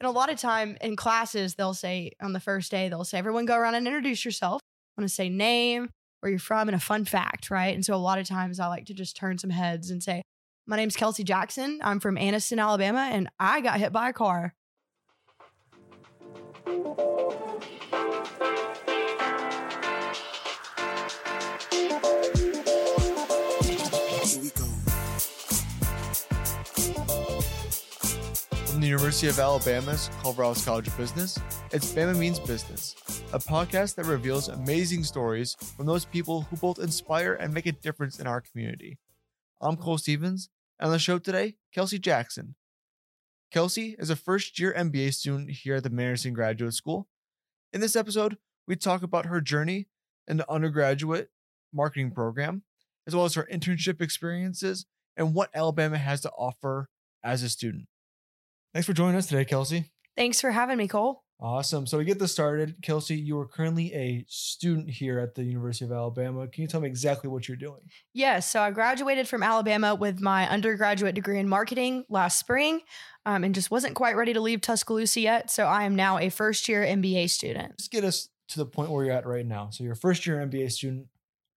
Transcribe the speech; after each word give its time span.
And 0.00 0.06
a 0.06 0.12
lot 0.12 0.30
of 0.30 0.38
time 0.38 0.76
in 0.80 0.94
classes, 0.94 1.56
they'll 1.56 1.74
say 1.74 2.12
on 2.22 2.32
the 2.32 2.40
first 2.40 2.70
day, 2.70 2.88
they'll 2.88 3.04
say, 3.04 3.18
everyone 3.18 3.46
go 3.46 3.56
around 3.56 3.74
and 3.74 3.86
introduce 3.86 4.24
yourself. 4.24 4.60
I'm 4.96 5.02
going 5.02 5.08
to 5.08 5.14
say 5.14 5.28
name, 5.28 5.90
where 6.20 6.30
you're 6.30 6.38
from, 6.38 6.68
and 6.68 6.76
a 6.76 6.80
fun 6.80 7.04
fact, 7.04 7.50
right? 7.50 7.74
And 7.74 7.84
so 7.84 7.94
a 7.94 7.96
lot 7.96 8.18
of 8.18 8.26
times 8.26 8.60
I 8.60 8.68
like 8.68 8.86
to 8.86 8.94
just 8.94 9.16
turn 9.16 9.38
some 9.38 9.50
heads 9.50 9.90
and 9.90 10.02
say, 10.02 10.22
my 10.66 10.76
name's 10.76 10.96
Kelsey 10.96 11.24
Jackson. 11.24 11.80
I'm 11.82 11.98
from 11.98 12.16
Anniston, 12.16 12.60
Alabama, 12.60 13.08
and 13.10 13.28
I 13.40 13.60
got 13.60 13.80
hit 13.80 13.92
by 13.92 14.10
a 14.10 14.12
car. 14.12 14.54
University 28.88 29.28
of 29.28 29.38
Alabama's 29.38 30.08
Culverhouse 30.22 30.64
College 30.64 30.88
of 30.88 30.96
Business, 30.96 31.38
it's 31.72 31.92
Bama 31.92 32.16
Means 32.16 32.40
Business, 32.40 32.96
a 33.34 33.38
podcast 33.38 33.96
that 33.96 34.06
reveals 34.06 34.48
amazing 34.48 35.04
stories 35.04 35.54
from 35.76 35.84
those 35.84 36.06
people 36.06 36.40
who 36.40 36.56
both 36.56 36.78
inspire 36.78 37.34
and 37.34 37.52
make 37.52 37.66
a 37.66 37.72
difference 37.72 38.18
in 38.18 38.26
our 38.26 38.40
community. 38.40 38.96
I'm 39.60 39.76
Cole 39.76 39.98
Stevens, 39.98 40.48
and 40.80 40.86
on 40.86 40.92
the 40.92 40.98
show 40.98 41.18
today, 41.18 41.56
Kelsey 41.74 41.98
Jackson. 41.98 42.54
Kelsey 43.52 43.94
is 43.98 44.08
a 44.08 44.16
first 44.16 44.58
year 44.58 44.72
MBA 44.72 45.12
student 45.12 45.50
here 45.50 45.74
at 45.74 45.82
the 45.82 45.90
Manderson 45.90 46.32
Graduate 46.32 46.72
School. 46.72 47.08
In 47.74 47.82
this 47.82 47.94
episode, 47.94 48.38
we 48.66 48.74
talk 48.74 49.02
about 49.02 49.26
her 49.26 49.42
journey 49.42 49.88
in 50.26 50.38
the 50.38 50.50
undergraduate 50.50 51.28
marketing 51.74 52.10
program, 52.12 52.62
as 53.06 53.14
well 53.14 53.26
as 53.26 53.34
her 53.34 53.46
internship 53.52 54.00
experiences 54.00 54.86
and 55.14 55.34
what 55.34 55.50
Alabama 55.54 55.98
has 55.98 56.22
to 56.22 56.30
offer 56.30 56.88
as 57.22 57.42
a 57.42 57.50
student. 57.50 57.86
Thanks 58.78 58.86
for 58.86 58.92
joining 58.92 59.16
us 59.16 59.26
today, 59.26 59.44
Kelsey. 59.44 59.90
Thanks 60.16 60.40
for 60.40 60.52
having 60.52 60.78
me, 60.78 60.86
Cole. 60.86 61.24
Awesome. 61.40 61.84
So 61.84 61.98
to 61.98 62.04
get 62.04 62.20
this 62.20 62.30
started, 62.30 62.76
Kelsey, 62.80 63.16
you 63.16 63.36
are 63.40 63.44
currently 63.44 63.92
a 63.92 64.24
student 64.28 64.88
here 64.88 65.18
at 65.18 65.34
the 65.34 65.42
University 65.42 65.84
of 65.84 65.90
Alabama. 65.90 66.46
Can 66.46 66.62
you 66.62 66.68
tell 66.68 66.80
me 66.80 66.86
exactly 66.86 67.28
what 67.28 67.48
you're 67.48 67.56
doing? 67.56 67.80
Yes. 68.14 68.48
so 68.48 68.60
I 68.62 68.70
graduated 68.70 69.26
from 69.26 69.42
Alabama 69.42 69.96
with 69.96 70.20
my 70.20 70.48
undergraduate 70.48 71.16
degree 71.16 71.40
in 71.40 71.48
marketing 71.48 72.04
last 72.08 72.38
spring 72.38 72.82
um, 73.26 73.42
and 73.42 73.52
just 73.52 73.68
wasn't 73.68 73.96
quite 73.96 74.14
ready 74.14 74.32
to 74.32 74.40
leave 74.40 74.60
Tuscaloosa 74.60 75.18
yet. 75.18 75.50
So 75.50 75.64
I 75.64 75.82
am 75.82 75.96
now 75.96 76.18
a 76.18 76.28
first 76.28 76.68
year 76.68 76.84
MBA 76.84 77.30
student. 77.30 77.78
Just 77.78 77.90
get 77.90 78.04
us 78.04 78.28
to 78.50 78.58
the 78.58 78.66
point 78.66 78.92
where 78.92 79.06
you're 79.06 79.14
at 79.14 79.26
right 79.26 79.44
now. 79.44 79.70
So 79.70 79.82
you're 79.82 79.94
a 79.94 79.96
first 79.96 80.24
year 80.24 80.36
MBA 80.36 80.70
student 80.70 81.08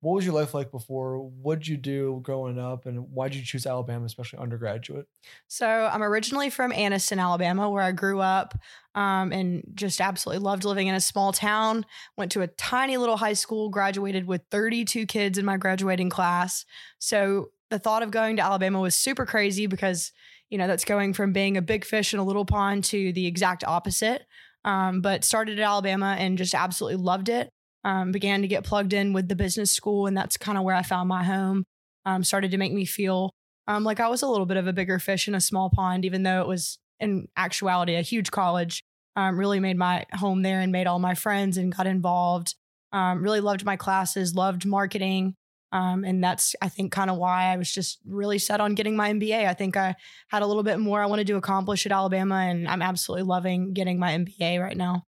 what 0.01 0.15
was 0.15 0.25
your 0.25 0.33
life 0.33 0.55
like 0.55 0.71
before? 0.71 1.19
What 1.19 1.59
did 1.59 1.67
you 1.67 1.77
do 1.77 2.19
growing 2.23 2.59
up, 2.59 2.87
and 2.87 3.11
why 3.11 3.29
did 3.29 3.37
you 3.37 3.45
choose 3.45 3.67
Alabama, 3.67 4.05
especially 4.05 4.39
undergraduate? 4.39 5.07
So 5.47 5.67
I'm 5.67 6.01
originally 6.01 6.49
from 6.49 6.71
Anniston, 6.71 7.19
Alabama, 7.19 7.69
where 7.69 7.83
I 7.83 7.91
grew 7.91 8.19
up, 8.19 8.57
um, 8.95 9.31
and 9.31 9.63
just 9.75 10.01
absolutely 10.01 10.43
loved 10.43 10.65
living 10.65 10.87
in 10.87 10.95
a 10.95 10.99
small 10.99 11.31
town. 11.31 11.85
Went 12.17 12.31
to 12.31 12.41
a 12.41 12.47
tiny 12.47 12.97
little 12.97 13.17
high 13.17 13.33
school, 13.33 13.69
graduated 13.69 14.25
with 14.25 14.41
32 14.49 15.05
kids 15.05 15.37
in 15.37 15.45
my 15.45 15.57
graduating 15.57 16.09
class. 16.09 16.65
So 16.97 17.51
the 17.69 17.79
thought 17.79 18.01
of 18.01 18.09
going 18.09 18.37
to 18.37 18.43
Alabama 18.43 18.79
was 18.79 18.95
super 18.95 19.27
crazy 19.27 19.67
because 19.67 20.11
you 20.49 20.57
know 20.57 20.65
that's 20.65 20.83
going 20.83 21.13
from 21.13 21.31
being 21.31 21.57
a 21.57 21.61
big 21.61 21.85
fish 21.85 22.11
in 22.11 22.19
a 22.19 22.25
little 22.25 22.43
pond 22.43 22.85
to 22.85 23.13
the 23.13 23.27
exact 23.27 23.63
opposite. 23.63 24.25
Um, 24.65 25.01
but 25.01 25.23
started 25.23 25.59
at 25.59 25.65
Alabama 25.65 26.15
and 26.17 26.39
just 26.39 26.55
absolutely 26.55 27.03
loved 27.03 27.29
it 27.29 27.51
um, 27.83 28.11
began 28.11 28.41
to 28.41 28.47
get 28.47 28.63
plugged 28.63 28.93
in 28.93 29.13
with 29.13 29.27
the 29.27 29.35
business 29.35 29.71
school, 29.71 30.07
and 30.07 30.15
that's 30.15 30.37
kind 30.37 30.57
of 30.57 30.63
where 30.63 30.75
I 30.75 30.83
found 30.83 31.09
my 31.09 31.23
home. 31.23 31.65
Um, 32.05 32.23
started 32.23 32.51
to 32.51 32.57
make 32.57 32.73
me 32.73 32.85
feel 32.85 33.31
um, 33.67 33.83
like 33.83 33.99
I 33.99 34.07
was 34.07 34.21
a 34.21 34.27
little 34.27 34.45
bit 34.45 34.57
of 34.57 34.67
a 34.67 34.73
bigger 34.73 34.99
fish 34.99 35.27
in 35.27 35.35
a 35.35 35.41
small 35.41 35.69
pond, 35.69 36.03
even 36.05 36.23
though 36.23 36.41
it 36.41 36.47
was 36.47 36.79
in 36.99 37.27
actuality 37.37 37.95
a 37.95 38.01
huge 38.01 38.31
college. 38.31 38.83
Um, 39.15 39.37
really 39.37 39.59
made 39.59 39.77
my 39.77 40.05
home 40.13 40.41
there 40.41 40.61
and 40.61 40.71
made 40.71 40.87
all 40.87 40.99
my 40.99 41.15
friends 41.15 41.57
and 41.57 41.75
got 41.75 41.85
involved. 41.85 42.55
Um, 42.93 43.21
really 43.21 43.41
loved 43.41 43.65
my 43.65 43.75
classes, 43.75 44.35
loved 44.35 44.65
marketing. 44.65 45.35
Um, 45.73 46.03
and 46.03 46.23
that's, 46.23 46.55
I 46.61 46.69
think, 46.69 46.91
kind 46.91 47.09
of 47.09 47.17
why 47.17 47.45
I 47.45 47.57
was 47.57 47.71
just 47.71 47.99
really 48.05 48.39
set 48.39 48.59
on 48.59 48.75
getting 48.75 48.95
my 48.95 49.11
MBA. 49.11 49.47
I 49.47 49.53
think 49.53 49.77
I 49.77 49.95
had 50.29 50.41
a 50.41 50.47
little 50.47 50.63
bit 50.63 50.79
more 50.79 51.01
I 51.01 51.05
wanted 51.05 51.27
to 51.27 51.37
accomplish 51.37 51.85
at 51.85 51.91
Alabama, 51.91 52.35
and 52.35 52.67
I'm 52.67 52.81
absolutely 52.81 53.23
loving 53.23 53.73
getting 53.73 53.97
my 53.99 54.11
MBA 54.11 54.61
right 54.61 54.75
now. 54.75 55.03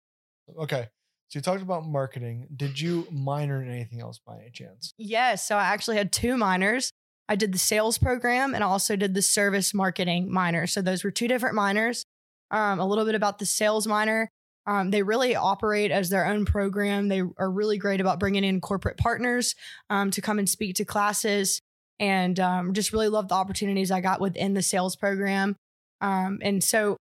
Okay. 0.58 0.88
So 1.34 1.38
you 1.38 1.42
talked 1.42 1.62
about 1.62 1.84
marketing. 1.84 2.46
Did 2.54 2.80
you 2.80 3.08
minor 3.10 3.60
in 3.60 3.68
anything 3.68 4.00
else 4.00 4.20
by 4.24 4.38
any 4.38 4.50
chance? 4.52 4.94
Yes. 4.96 5.44
So 5.44 5.56
I 5.56 5.64
actually 5.64 5.96
had 5.96 6.12
two 6.12 6.36
minors. 6.36 6.92
I 7.28 7.34
did 7.34 7.52
the 7.52 7.58
sales 7.58 7.98
program 7.98 8.54
and 8.54 8.62
I 8.62 8.68
also 8.68 8.94
did 8.94 9.14
the 9.14 9.20
service 9.20 9.74
marketing 9.74 10.30
minor. 10.30 10.68
So 10.68 10.80
those 10.80 11.02
were 11.02 11.10
two 11.10 11.26
different 11.26 11.56
minors. 11.56 12.04
Um, 12.52 12.78
a 12.78 12.86
little 12.86 13.04
bit 13.04 13.16
about 13.16 13.40
the 13.40 13.46
sales 13.46 13.84
minor. 13.84 14.28
Um, 14.68 14.92
they 14.92 15.02
really 15.02 15.34
operate 15.34 15.90
as 15.90 16.08
their 16.08 16.24
own 16.24 16.44
program. 16.44 17.08
They 17.08 17.22
are 17.36 17.50
really 17.50 17.78
great 17.78 18.00
about 18.00 18.20
bringing 18.20 18.44
in 18.44 18.60
corporate 18.60 18.96
partners 18.96 19.56
um, 19.90 20.12
to 20.12 20.20
come 20.20 20.38
and 20.38 20.48
speak 20.48 20.76
to 20.76 20.84
classes, 20.84 21.60
and 21.98 22.38
um, 22.38 22.74
just 22.74 22.92
really 22.92 23.08
love 23.08 23.26
the 23.28 23.34
opportunities 23.34 23.90
I 23.90 24.00
got 24.00 24.20
within 24.20 24.54
the 24.54 24.62
sales 24.62 24.94
program. 24.94 25.56
Um, 26.00 26.38
and 26.42 26.62
so 26.62 26.96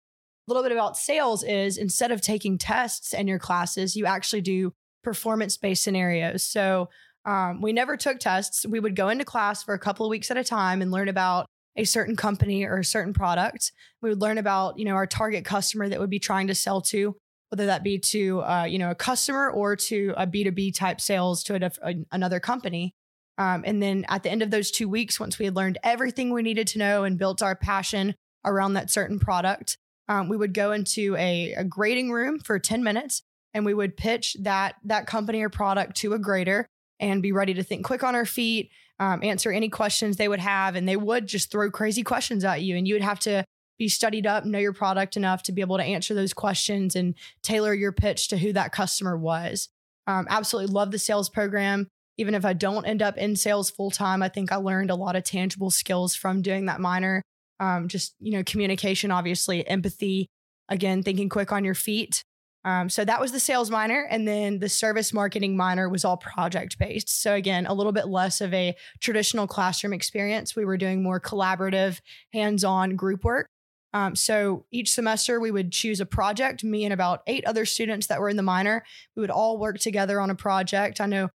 little 0.49 0.63
bit 0.63 0.73
about 0.73 0.97
sales 0.97 1.45
is 1.45 1.77
instead 1.77 2.11
of 2.11 2.21
taking 2.21 2.59
tests 2.59 3.13
in 3.13 3.29
your 3.29 3.39
classes, 3.39 3.95
you 3.95 4.07
actually 4.07 4.41
do 4.41 4.73
performance 5.05 5.57
based 5.57 5.85
scenarios. 5.85 6.43
So 6.43 6.89
um, 7.25 7.61
we 7.61 7.73
never 7.73 7.97
took 7.97 8.19
tests. 8.19 8.67
We 8.67 8.81
would 8.81 8.97
go 8.97 9.09
into 9.09 9.25
class 9.25 9.63
for 9.63 9.75
a 9.75 9.79
couple 9.79 10.07
of 10.07 10.11
weeks 10.11 10.31
at 10.31 10.37
a 10.37 10.45
time 10.45 10.83
and 10.83 10.91
learn 10.91 11.09
about 11.09 11.47
a 11.77 11.85
certain 11.85 12.17
company 12.17 12.65
or 12.65 12.79
a 12.79 12.85
certain 12.85 13.13
product. 13.13 13.73
We 14.03 14.09
would 14.09 14.21
learn 14.21 14.39
about 14.39 14.79
you 14.79 14.85
know 14.85 14.95
our 14.95 15.07
target 15.07 15.45
customer 15.45 15.89
that 15.89 16.01
would 16.01 16.11
be 16.11 16.19
trying 16.19 16.49
to 16.49 16.55
sell 16.55 16.81
to, 16.83 17.17
whether 17.51 17.67
that 17.67 17.85
be 17.85 17.99
to 17.99 18.41
uh, 18.41 18.65
you 18.65 18.79
know 18.79 18.91
a 18.91 18.95
customer 18.95 19.51
or 19.51 19.77
to 19.77 20.15
a 20.17 20.27
B 20.27 20.45
two 20.45 20.53
B 20.53 20.73
type 20.73 21.01
sales 21.01 21.45
to 21.45 21.55
a, 21.55 21.71
a, 21.83 21.95
another 22.11 22.41
company. 22.41 22.95
Um, 23.39 23.63
and 23.65 23.81
then 23.81 24.05
at 24.09 24.25
the 24.25 24.31
end 24.31 24.43
of 24.43 24.51
those 24.51 24.73
two 24.73 24.89
weeks, 24.89 25.21
once 25.21 25.39
we 25.39 25.45
had 25.45 25.55
learned 25.55 25.79
everything 25.85 26.33
we 26.33 26.43
needed 26.43 26.67
to 26.69 26.79
know 26.79 27.05
and 27.05 27.19
built 27.19 27.41
our 27.41 27.55
passion 27.55 28.15
around 28.45 28.73
that 28.73 28.91
certain 28.91 29.21
product, 29.21 29.79
um, 30.09 30.29
we 30.29 30.37
would 30.37 30.55
go 30.55 30.73
into 30.73 31.15
a, 31.17 31.53
a 31.53 31.65
grading 31.65 32.11
room 32.11 32.39
for 32.39 32.59
10 32.59 32.83
minutes 32.83 33.23
and 33.55 33.65
we 33.65 33.75
would 33.75 33.97
pitch 33.97 34.37
that 34.41 34.77
that 34.85 35.07
company 35.07 35.43
or 35.43 35.49
product 35.49 35.97
to 35.97 36.15
a 36.15 36.19
grader 36.19 36.67
and 37.01 37.23
be 37.23 37.33
ready 37.33 37.55
to 37.55 37.63
think 37.63 37.85
quick 37.85 38.03
on 38.03 38.15
our 38.15 38.25
feet 38.25 38.71
um, 39.01 39.23
answer 39.23 39.53
any 39.53 39.69
questions 39.69 40.17
they 40.17 40.29
would 40.29 40.41
have 40.41 40.75
and 40.75 40.89
they 40.89 40.97
would 40.97 41.27
just 41.27 41.51
throw 41.51 41.71
crazy 41.71 42.03
questions 42.03 42.45
at 42.45 42.63
you 42.63 42.77
and 42.77 42.89
you 42.89 42.95
would 42.95 43.03
have 43.03 43.21
to 43.21 43.45
be 43.79 43.89
studied 43.89 44.27
up 44.27 44.45
know 44.45 44.59
your 44.59 44.73
product 44.73 45.17
enough 45.17 45.43
to 45.45 45.53
be 45.53 45.61
able 45.61 45.77
to 45.77 45.85
answer 45.85 46.15
those 46.15 46.33
questions 46.33 46.97
and 46.97 47.15
tailor 47.43 47.73
your 47.73 47.93
pitch 47.93 48.29
to 48.29 48.37
who 48.37 48.53
that 48.53 48.73
customer 48.73 49.17
was. 49.17 49.69
Um, 50.09 50.27
absolutely 50.29 50.73
love 50.73 50.91
the 50.91 50.99
sales 50.99 51.29
program. 51.29 51.87
Even 52.21 52.35
if 52.35 52.45
i 52.45 52.53
don't 52.53 52.85
end 52.85 53.01
up 53.01 53.17
in 53.17 53.37
sales 53.37 53.71
full 53.71 53.93
time 53.93 54.25
i 54.25 54.29
think 54.29 54.51
i 54.51 54.57
learned 54.57 54.91
a 54.91 54.97
lot 54.97 55.15
of 55.15 55.23
tangible 55.23 55.71
skills 55.71 56.17
from 56.17 56.43
doing 56.43 56.67
that 56.67 56.81
minor 56.81 57.23
um, 57.61 57.89
just 57.89 58.15
you 58.21 58.33
know 58.33 58.43
communication 58.45 59.11
obviously 59.11 59.67
empathy 59.67 60.29
again 60.69 61.03
thinking 61.03 61.29
quick 61.29 61.53
on 61.53 61.65
your 61.65 61.75
feet. 61.75 62.23
Um, 62.65 62.89
so 62.89 63.05
that 63.05 63.21
was 63.21 63.33
the 63.33 63.41
sales 63.41 63.71
minor 63.71 64.07
and 64.11 64.27
then 64.27 64.59
the 64.59 64.69
service 64.69 65.13
marketing 65.13 65.57
minor 65.57 65.89
was 65.89 66.05
all 66.05 66.17
project 66.17 66.77
based 66.79 67.23
so 67.23 67.35
again 67.35 67.67
a 67.67 67.73
little 67.73 67.93
bit 67.93 68.09
less 68.09 68.41
of 68.41 68.53
a 68.53 68.75
traditional 69.01 69.47
classroom 69.47 69.93
experience. 69.93 70.57
We 70.57 70.65
were 70.65 70.77
doing 70.77 71.03
more 71.03 71.21
collaborative 71.21 72.01
hands-on 72.33 72.97
group 72.97 73.25
work. 73.25 73.47
Um, 73.95 74.15
so 74.17 74.67
each 74.71 74.91
semester 74.91 75.41
we 75.41 75.51
would 75.51 75.73
choose 75.73 76.01
a 76.01 76.07
project. 76.07 76.63
Me 76.63 76.85
and 76.85 76.93
about 76.93 77.23
eight 77.27 77.45
other 77.47 77.65
students 77.65 78.09
that 78.09 78.21
were 78.21 78.29
in 78.29 78.37
the 78.37 78.43
minor 78.43 78.85
we 79.17 79.21
would 79.21 79.31
all 79.31 79.59
work 79.59 79.79
together 79.79 80.21
on 80.21 80.29
a 80.29 80.35
project. 80.35 81.01
I 81.01 81.07
know 81.07 81.31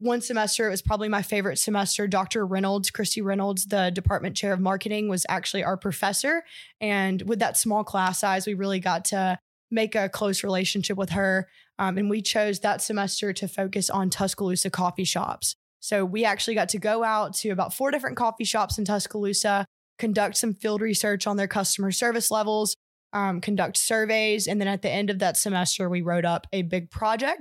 one 0.00 0.22
semester, 0.22 0.66
it 0.66 0.70
was 0.70 0.82
probably 0.82 1.08
my 1.08 1.22
favorite 1.22 1.58
semester. 1.58 2.08
Dr. 2.08 2.46
Reynolds, 2.46 2.90
Kristy 2.90 3.22
Reynolds, 3.22 3.66
the 3.66 3.90
department 3.90 4.34
chair 4.34 4.52
of 4.52 4.60
marketing, 4.60 5.08
was 5.08 5.26
actually 5.28 5.62
our 5.62 5.76
professor. 5.76 6.42
And 6.80 7.22
with 7.22 7.38
that 7.40 7.58
small 7.58 7.84
class 7.84 8.20
size, 8.20 8.46
we 8.46 8.54
really 8.54 8.80
got 8.80 9.04
to 9.06 9.38
make 9.70 9.94
a 9.94 10.08
close 10.08 10.42
relationship 10.42 10.96
with 10.96 11.10
her. 11.10 11.48
Um, 11.78 11.98
and 11.98 12.10
we 12.10 12.22
chose 12.22 12.60
that 12.60 12.82
semester 12.82 13.32
to 13.34 13.46
focus 13.46 13.90
on 13.90 14.10
Tuscaloosa 14.10 14.70
coffee 14.70 15.04
shops. 15.04 15.54
So 15.80 16.04
we 16.04 16.24
actually 16.24 16.54
got 16.54 16.70
to 16.70 16.78
go 16.78 17.04
out 17.04 17.34
to 17.36 17.50
about 17.50 17.74
four 17.74 17.90
different 17.90 18.16
coffee 18.16 18.44
shops 18.44 18.78
in 18.78 18.84
Tuscaloosa, 18.84 19.66
conduct 19.98 20.36
some 20.36 20.54
field 20.54 20.80
research 20.80 21.26
on 21.26 21.36
their 21.36 21.48
customer 21.48 21.92
service 21.92 22.30
levels, 22.30 22.74
um, 23.12 23.40
conduct 23.40 23.76
surveys. 23.76 24.46
And 24.46 24.60
then 24.60 24.68
at 24.68 24.82
the 24.82 24.90
end 24.90 25.10
of 25.10 25.18
that 25.18 25.36
semester, 25.36 25.88
we 25.88 26.00
wrote 26.00 26.24
up 26.24 26.46
a 26.52 26.62
big 26.62 26.90
project 26.90 27.40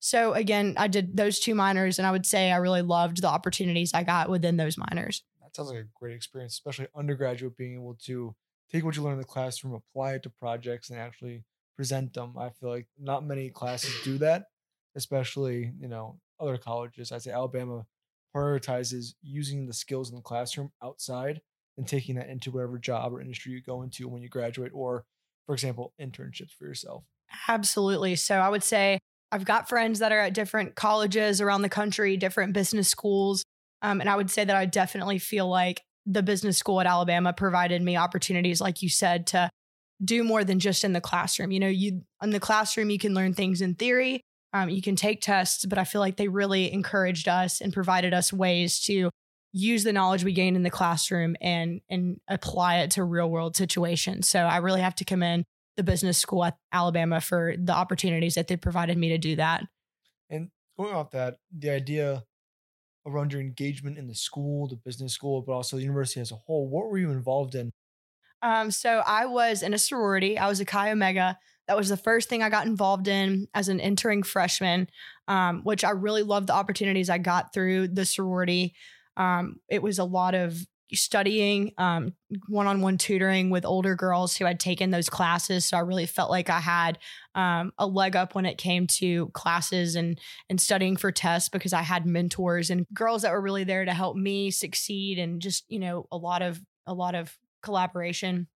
so 0.00 0.32
again, 0.32 0.74
I 0.76 0.88
did 0.88 1.16
those 1.16 1.38
two 1.38 1.54
minors, 1.54 1.98
and 1.98 2.06
I 2.06 2.10
would 2.10 2.26
say 2.26 2.50
I 2.50 2.56
really 2.56 2.82
loved 2.82 3.22
the 3.22 3.28
opportunities 3.28 3.92
I 3.94 4.02
got 4.02 4.30
within 4.30 4.56
those 4.56 4.76
minors. 4.76 5.22
That 5.42 5.54
sounds 5.54 5.68
like 5.68 5.78
a 5.78 5.88
great 5.98 6.14
experience, 6.14 6.54
especially 6.54 6.88
undergraduate 6.96 7.56
being 7.56 7.74
able 7.74 7.96
to 8.06 8.34
take 8.72 8.84
what 8.84 8.96
you 8.96 9.02
learn 9.02 9.14
in 9.14 9.18
the 9.18 9.24
classroom, 9.24 9.74
apply 9.74 10.14
it 10.14 10.22
to 10.22 10.30
projects, 10.30 10.90
and 10.90 10.98
actually 10.98 11.44
present 11.76 12.14
them. 12.14 12.34
I 12.38 12.50
feel 12.50 12.70
like 12.70 12.86
not 12.98 13.26
many 13.26 13.50
classes 13.50 13.94
do 14.02 14.16
that, 14.18 14.44
especially 14.96 15.72
you 15.78 15.88
know 15.88 16.18
other 16.40 16.56
colleges. 16.56 17.12
I'd 17.12 17.22
say 17.22 17.30
Alabama 17.30 17.84
prioritizes 18.34 19.14
using 19.22 19.66
the 19.66 19.72
skills 19.74 20.10
in 20.10 20.16
the 20.16 20.22
classroom 20.22 20.72
outside 20.82 21.40
and 21.76 21.86
taking 21.86 22.14
that 22.14 22.28
into 22.28 22.50
whatever 22.50 22.78
job 22.78 23.12
or 23.12 23.20
industry 23.20 23.52
you 23.52 23.60
go 23.60 23.82
into 23.82 24.08
when 24.08 24.22
you 24.22 24.28
graduate, 24.28 24.72
or 24.74 25.04
for 25.46 25.54
example, 25.54 25.92
internships 26.00 26.52
for 26.52 26.64
yourself? 26.64 27.04
Absolutely. 27.48 28.16
So 28.16 28.36
I 28.36 28.48
would 28.48 28.62
say 28.62 29.00
I've 29.32 29.44
got 29.44 29.68
friends 29.68 30.00
that 30.00 30.12
are 30.12 30.20
at 30.20 30.34
different 30.34 30.74
colleges 30.74 31.40
around 31.40 31.62
the 31.62 31.68
country, 31.68 32.16
different 32.16 32.52
business 32.52 32.88
schools. 32.88 33.44
Um, 33.82 34.00
and 34.00 34.10
I 34.10 34.16
would 34.16 34.30
say 34.30 34.44
that 34.44 34.56
I 34.56 34.66
definitely 34.66 35.18
feel 35.18 35.48
like 35.48 35.82
the 36.06 36.22
business 36.22 36.58
school 36.58 36.80
at 36.80 36.86
Alabama 36.86 37.32
provided 37.32 37.82
me 37.82 37.96
opportunities, 37.96 38.60
like 38.60 38.82
you 38.82 38.88
said, 38.88 39.26
to 39.28 39.50
do 40.04 40.24
more 40.24 40.44
than 40.44 40.58
just 40.58 40.82
in 40.82 40.92
the 40.92 41.00
classroom. 41.00 41.52
You 41.52 41.60
know, 41.60 41.68
you 41.68 42.02
in 42.22 42.30
the 42.30 42.40
classroom, 42.40 42.90
you 42.90 42.98
can 42.98 43.14
learn 43.14 43.34
things 43.34 43.60
in 43.60 43.74
theory, 43.74 44.22
um, 44.52 44.68
you 44.68 44.82
can 44.82 44.96
take 44.96 45.20
tests, 45.20 45.64
but 45.64 45.78
I 45.78 45.84
feel 45.84 46.00
like 46.00 46.16
they 46.16 46.28
really 46.28 46.72
encouraged 46.72 47.28
us 47.28 47.60
and 47.60 47.72
provided 47.72 48.12
us 48.12 48.32
ways 48.32 48.80
to 48.80 49.10
use 49.52 49.84
the 49.84 49.92
knowledge 49.92 50.24
we 50.24 50.32
gained 50.32 50.56
in 50.56 50.62
the 50.62 50.70
classroom 50.70 51.36
and 51.40 51.80
and 51.90 52.20
apply 52.28 52.78
it 52.78 52.92
to 52.92 53.04
real 53.04 53.30
world 53.30 53.56
situations. 53.56 54.28
So 54.28 54.40
I 54.40 54.58
really 54.58 54.80
have 54.80 54.94
to 54.96 55.04
commend 55.04 55.44
the 55.76 55.82
business 55.82 56.18
school 56.18 56.44
at 56.44 56.56
Alabama 56.72 57.20
for 57.20 57.54
the 57.58 57.72
opportunities 57.72 58.34
that 58.34 58.48
they 58.48 58.56
provided 58.56 58.98
me 58.98 59.08
to 59.10 59.18
do 59.18 59.36
that. 59.36 59.64
And 60.28 60.50
going 60.78 60.94
off 60.94 61.10
that, 61.12 61.36
the 61.56 61.70
idea 61.70 62.24
around 63.06 63.32
your 63.32 63.40
engagement 63.40 63.98
in 63.98 64.06
the 64.06 64.14
school, 64.14 64.68
the 64.68 64.76
business 64.76 65.12
school, 65.12 65.42
but 65.42 65.52
also 65.52 65.76
the 65.76 65.82
university 65.82 66.20
as 66.20 66.32
a 66.32 66.36
whole, 66.36 66.68
what 66.68 66.90
were 66.90 66.98
you 66.98 67.10
involved 67.10 67.54
in? 67.54 67.70
Um, 68.42 68.70
so 68.70 69.02
I 69.06 69.26
was 69.26 69.62
in 69.62 69.74
a 69.74 69.78
sorority. 69.78 70.38
I 70.38 70.48
was 70.48 70.60
a 70.60 70.64
Chi 70.64 70.90
Omega. 70.90 71.38
That 71.68 71.76
was 71.76 71.88
the 71.88 71.96
first 71.96 72.28
thing 72.28 72.42
I 72.42 72.50
got 72.50 72.66
involved 72.66 73.06
in 73.06 73.46
as 73.54 73.68
an 73.68 73.80
entering 73.80 74.22
freshman, 74.22 74.88
um, 75.28 75.60
which 75.62 75.84
I 75.84 75.90
really 75.90 76.22
loved 76.22 76.48
the 76.48 76.54
opportunities 76.54 77.10
I 77.10 77.18
got 77.18 77.52
through 77.52 77.88
the 77.88 78.04
sorority. 78.04 78.74
Um, 79.16 79.56
it 79.68 79.82
was 79.82 79.98
a 79.98 80.04
lot 80.04 80.34
of 80.34 80.58
studying, 80.96 81.72
um, 81.78 82.14
one-on-one 82.48 82.98
tutoring 82.98 83.50
with 83.50 83.64
older 83.64 83.94
girls 83.94 84.36
who 84.36 84.44
had 84.44 84.60
taken 84.60 84.90
those 84.90 85.08
classes. 85.08 85.64
So 85.64 85.76
I 85.76 85.80
really 85.80 86.06
felt 86.06 86.30
like 86.30 86.50
I 86.50 86.60
had 86.60 86.98
um, 87.34 87.72
a 87.78 87.86
leg 87.86 88.16
up 88.16 88.34
when 88.34 88.46
it 88.46 88.58
came 88.58 88.86
to 88.86 89.28
classes 89.28 89.94
and 89.96 90.18
and 90.48 90.60
studying 90.60 90.96
for 90.96 91.12
tests 91.12 91.48
because 91.48 91.72
I 91.72 91.82
had 91.82 92.06
mentors 92.06 92.70
and 92.70 92.86
girls 92.92 93.22
that 93.22 93.32
were 93.32 93.40
really 93.40 93.64
there 93.64 93.84
to 93.84 93.94
help 93.94 94.16
me 94.16 94.50
succeed 94.50 95.18
and 95.18 95.40
just 95.40 95.64
you 95.68 95.78
know 95.78 96.06
a 96.10 96.16
lot 96.16 96.42
of 96.42 96.60
a 96.86 96.94
lot 96.94 97.14
of 97.14 97.36
collaboration. 97.62 98.48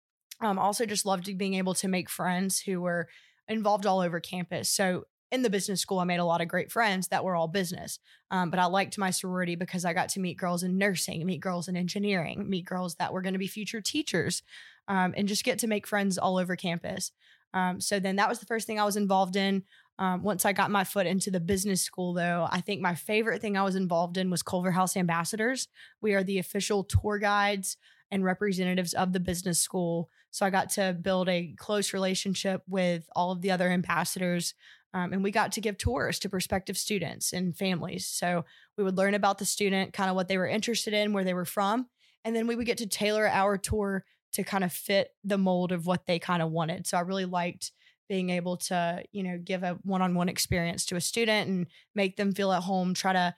Um, 0.41 0.59
also, 0.59 0.87
just 0.87 1.07
loved 1.07 1.37
being 1.39 1.55
able 1.55 1.75
to 1.75 1.89
make 1.89 2.11
friends 2.11 2.61
who 2.61 2.81
were 2.81 3.09
involved 3.49 3.87
all 3.87 4.01
over 4.01 4.21
campus. 4.21 4.71
So 4.71 5.05
in 5.33 5.43
the 5.43 5.51
business 5.51 5.81
school, 5.81 5.99
I 5.99 6.05
made 6.05 6.21
a 6.21 6.25
lot 6.25 6.43
of 6.43 6.49
great 6.49 6.71
friends 6.71 7.09
that 7.09 7.25
were 7.25 7.35
all 7.35 7.49
business. 7.49 7.99
Um, 8.31 8.51
but 8.51 8.61
I 8.61 8.67
liked 8.67 8.99
my 8.99 9.11
sorority 9.11 9.57
because 9.57 9.87
I 9.87 9.95
got 9.95 10.11
to 10.11 10.21
meet 10.21 10.37
girls 10.37 10.63
in 10.63 10.77
nursing, 10.77 11.25
meet 11.25 11.41
girls 11.41 11.69
in 11.69 11.77
engineering, 11.77 12.49
meet 12.49 12.67
girls 12.67 12.97
that 12.97 13.13
were 13.13 13.23
going 13.23 13.33
to 13.33 13.39
be 13.39 13.47
future 13.47 13.81
teachers, 13.81 14.43
um, 14.89 15.15
and 15.17 15.27
just 15.27 15.43
get 15.43 15.59
to 15.61 15.67
make 15.67 15.87
friends 15.87 16.19
all 16.19 16.37
over 16.37 16.55
campus. 16.55 17.13
Um, 17.55 17.81
so 17.81 17.99
then 17.99 18.17
that 18.17 18.29
was 18.29 18.41
the 18.41 18.47
first 18.47 18.67
thing 18.67 18.79
I 18.79 18.85
was 18.85 18.97
involved 18.97 19.37
in. 19.37 19.65
Um, 19.99 20.23
once 20.23 20.45
I 20.45 20.53
got 20.53 20.71
my 20.71 20.85
foot 20.85 21.07
into 21.07 21.31
the 21.31 21.41
business 21.41 21.81
school, 21.81 22.13
though, 22.13 22.47
I 22.51 22.61
think 22.61 22.81
my 22.81 22.95
favorite 22.95 23.41
thing 23.41 23.57
I 23.57 23.63
was 23.63 23.77
involved 23.77 24.19
in 24.19 24.31
was 24.31 24.43
Culverhouse 24.43 24.97
Ambassadors. 24.97 25.69
We 26.01 26.13
are 26.15 26.23
the 26.23 26.39
official 26.39 26.85
tour 26.85 27.19
guides 27.19 27.77
and 28.11 28.25
representatives 28.25 28.93
of 28.93 29.13
the 29.13 29.21
business 29.21 29.59
school. 29.59 30.11
So 30.31 30.45
I 30.45 30.51
got 30.51 30.71
to 30.71 30.97
build 31.01 31.29
a 31.29 31.55
close 31.59 31.93
relationship 31.93 32.63
with 32.69 33.09
all 33.15 33.33
of 33.33 33.41
the 33.41 33.51
other 33.51 33.71
ambassadors 33.71 34.55
um, 34.95 35.13
and 35.13 35.23
we 35.23 35.31
got 35.31 35.53
to 35.53 35.61
give 35.61 35.79
tours 35.79 36.19
to 36.21 36.29
prospective 36.29 36.77
students 36.77 37.33
and 37.33 37.57
families. 37.57 38.07
So 38.07 38.45
we 38.77 38.85
would 38.85 38.97
learn 38.97 39.15
about 39.15 39.39
the 39.39 39.45
student, 39.45 39.93
kind 39.93 40.11
of 40.11 40.17
what 40.17 40.29
they 40.29 40.39
were 40.39 40.47
interested 40.47 40.93
in, 40.93 41.13
where 41.13 41.25
they 41.25 41.35
were 41.35 41.45
from. 41.45 41.87
And 42.25 42.37
then 42.37 42.47
we 42.47 42.57
would 42.57 42.67
get 42.67 42.79
to 42.79 42.87
tailor 42.87 43.27
our 43.27 43.57
tour 43.59 44.05
to 44.33 44.45
kind 44.45 44.65
of 44.65 44.73
fit 44.73 45.11
the 45.25 45.39
mold 45.39 45.73
of 45.73 45.87
what 45.87 46.07
they 46.07 46.19
kind 46.19 46.43
of 46.43 46.51
wanted. 46.51 46.87
So 46.87 46.97
I 46.97 47.01
really 47.01 47.25
liked 47.25 47.73
being 48.09 48.31
able 48.31 48.57
to, 48.59 49.03
you 49.13 49.23
know, 49.23 49.39
give 49.43 49.63
a 49.63 49.79
one 49.83 50.03
on 50.03 50.15
one 50.15 50.29
experience 50.29 50.85
to 50.87 50.97
a 50.97 51.01
student 51.01 51.49
and 51.49 51.67
make 51.95 52.17
them 52.17 52.33
feel 52.33 52.53
at 52.53 52.63
home, 52.63 52.95
try 52.95 53.13
to, 53.13 53.35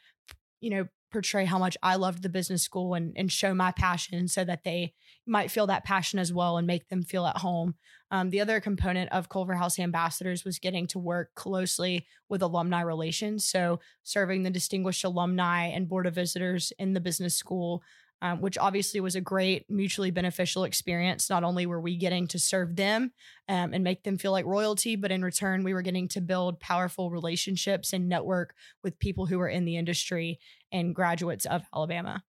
you 0.61 0.71
know, 0.71 0.87
portray 1.15 1.45
how 1.45 1.61
much 1.61 1.77
I 1.81 1.95
loved 1.95 2.25
the 2.25 2.29
business 2.29 2.65
school 2.65 2.95
and, 2.95 3.13
and 3.15 3.31
show 3.31 3.55
my 3.55 3.71
passion 3.71 4.27
so 4.27 4.43
that 4.45 4.65
they 4.65 4.95
might 5.29 5.49
feel 5.49 5.69
that 5.69 5.85
passion 5.85 6.19
as 6.19 6.33
well 6.33 6.59
and 6.59 6.67
make 6.67 6.89
them 6.89 7.05
feel 7.05 7.25
at 7.25 7.37
home. 7.37 7.77
Um, 8.11 8.31
the 8.31 8.41
other 8.41 8.59
component 8.59 9.13
of 9.13 9.29
Culverhouse 9.29 9.79
Ambassadors 9.79 10.45
was 10.45 10.59
getting 10.59 10.89
to 10.89 10.99
work 10.99 11.33
closely 11.37 12.05
with 12.29 12.43
alumni 12.43 12.81
relations. 12.81 13.47
So, 13.47 13.79
serving 14.03 14.43
the 14.43 14.51
distinguished 14.51 15.05
alumni 15.05 15.67
and 15.67 15.89
board 15.89 16.09
of 16.09 16.17
visitors 16.17 16.73
in 16.81 16.95
the 16.95 17.01
business 17.01 17.37
school, 17.37 17.85
um, 18.23 18.41
which 18.41 18.57
obviously 18.57 19.01
was 19.01 19.17
a 19.17 19.21
great 19.21 19.67
mutually 19.69 20.11
beneficial 20.11 20.65
experience. 20.65 21.29
Not 21.29 21.45
only 21.45 21.67
were 21.67 21.81
we 21.81 21.97
getting 21.97 22.27
to 22.29 22.39
serve 22.39 22.77
them 22.77 23.13
um, 23.49 23.75
and 23.75 23.85
make 23.85 24.03
them 24.03 24.19
feel 24.19 24.33
like 24.33 24.47
royalty, 24.47 24.97
but 24.97 25.11
in 25.11 25.23
return, 25.23 25.65
we 25.65 25.75
were 25.75 25.83
getting 25.83 26.09
to 26.09 26.21
build 26.21 26.61
powerful 26.61 27.11
relationships 27.11 27.93
and 27.93 28.09
network 28.09 28.55
with 28.83 28.99
people 28.99 29.27
who 29.27 29.41
are 29.41 29.49
in 29.49 29.65
the 29.65 29.77
industry 29.77 30.39
and 30.73 30.95
graduates 30.95 31.45
of 31.45 31.63
Alabama. 31.75 32.23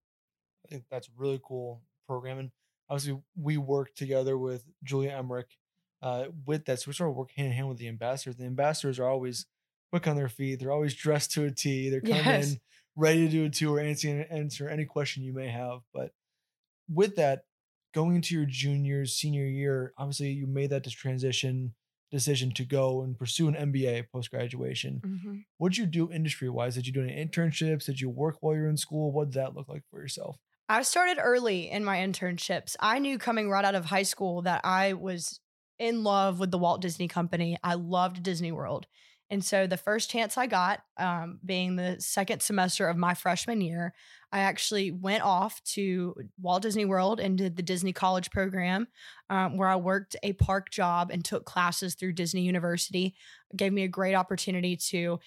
I 0.67 0.69
think 0.69 0.85
that's 0.91 1.11
really 1.17 1.41
cool 1.43 1.83
programming. 2.07 2.51
Obviously, 2.89 3.21
we 3.41 3.57
work 3.57 3.95
together 3.95 4.37
with 4.37 4.65
Julia 4.83 5.13
Emmerich 5.13 5.57
uh, 6.03 6.27
with 6.45 6.65
that. 6.67 6.81
So 6.81 6.89
we 6.89 6.95
sort 6.95 7.11
of 7.11 7.17
work 7.17 7.31
hand 7.37 7.49
in 7.49 7.55
hand 7.55 7.69
with 7.69 7.79
the 7.79 7.89
ambassadors. 7.89 8.37
The 8.37 8.45
ambassadors 8.45 8.99
are 8.99 9.09
always 9.09 9.47
quick 9.91 10.07
on 10.07 10.17
their 10.17 10.29
feet. 10.29 10.61
They're 10.61 10.73
always 10.73 10.95
dressed 10.95 11.33
to 11.33 11.45
a 11.45 11.51
T. 11.51 11.89
They're 11.89 12.01
coming 12.01 12.17
yes. 12.17 12.53
in 12.53 12.61
ready 12.97 13.27
to 13.27 13.31
do 13.31 13.45
a 13.45 13.51
tour, 13.51 13.81
answer 13.81 14.27
answer 14.31 14.69
any 14.69 14.85
question 14.85 15.23
you 15.23 15.33
may 15.33 15.49
have. 15.49 15.81
But 15.93 16.13
with 16.89 17.17
that, 17.17 17.43
going 17.95 18.17
into 18.17 18.35
your 18.35 18.47
junior, 18.47 19.07
senior 19.07 19.47
year, 19.47 19.93
obviously 19.97 20.31
you 20.31 20.47
made 20.47 20.71
that 20.71 20.85
transition 20.91 21.75
decision 22.11 22.53
to 22.53 22.65
go 22.65 23.03
and 23.03 23.19
pursue 23.19 23.49
an 23.49 23.55
MBA 23.55 24.05
post 24.13 24.31
graduation. 24.31 25.01
Mm-hmm. 25.05 25.37
What 25.59 25.73
did 25.73 25.79
you 25.79 25.87
do 25.87 26.13
industry 26.13 26.49
wise? 26.49 26.77
Did 26.77 26.87
you 26.87 26.93
do 26.93 27.03
any 27.03 27.13
internships? 27.13 27.87
Did 27.87 28.01
you 28.01 28.09
work 28.09 28.37
while 28.41 28.55
you're 28.55 28.69
in 28.69 28.77
school? 28.77 29.13
What 29.13 29.31
did 29.31 29.35
that 29.35 29.57
look 29.57 29.69
like 29.69 29.83
for 29.91 30.01
yourself? 30.01 30.37
I 30.69 30.83
started 30.83 31.19
early 31.21 31.71
in 31.71 31.85
my 31.85 31.99
internships. 31.99 32.77
I 32.81 32.99
knew 32.99 33.19
coming 33.19 33.51
right 33.51 33.65
out 33.65 33.75
of 33.75 33.87
high 33.87 34.05
school 34.05 34.43
that 34.43 34.63
I 34.65 34.95
was 34.95 35.41
in 35.79 36.05
love 36.05 36.39
with 36.39 36.51
the 36.51 36.59
Walt 36.59 36.81
Disney 36.81 37.09
Company. 37.09 37.59
I 37.63 37.75
loved 37.75 38.23
Disney 38.23 38.53
World. 38.53 38.87
And 39.35 39.45
so 39.45 39.67
the 39.67 39.77
first 39.77 40.11
chance 40.11 40.39
I 40.39 40.47
got, 40.47 40.85
um, 40.97 41.41
being 41.45 41.75
the 41.75 41.97
second 41.99 42.41
semester 42.41 42.87
of 42.87 42.97
my 42.97 43.15
freshman 43.15 43.61
year, 43.61 43.93
I 44.31 44.39
actually 44.39 44.93
went 44.93 45.25
off 45.25 45.61
to 45.73 46.15
Walt 46.41 46.63
Disney 46.63 46.85
World 46.85 47.19
and 47.19 47.37
did 47.37 47.57
the 47.57 47.63
Disney 47.63 47.93
College 47.93 48.31
program, 48.31 48.87
um, 49.31 49.57
where 49.57 49.69
I 49.69 49.75
worked 49.75 50.15
a 50.23 50.35
park 50.35 50.71
job 50.71 51.11
and 51.11 51.25
took 51.25 51.47
classes 51.47 51.97
through 51.97 52.13
Disney 52.13 52.43
University. 52.43 53.17
It 53.51 53.57
gave 53.57 53.73
me 53.73 53.83
a 53.83 53.89
great 53.89 54.15
opportunity 54.15 54.77
to 54.91 55.19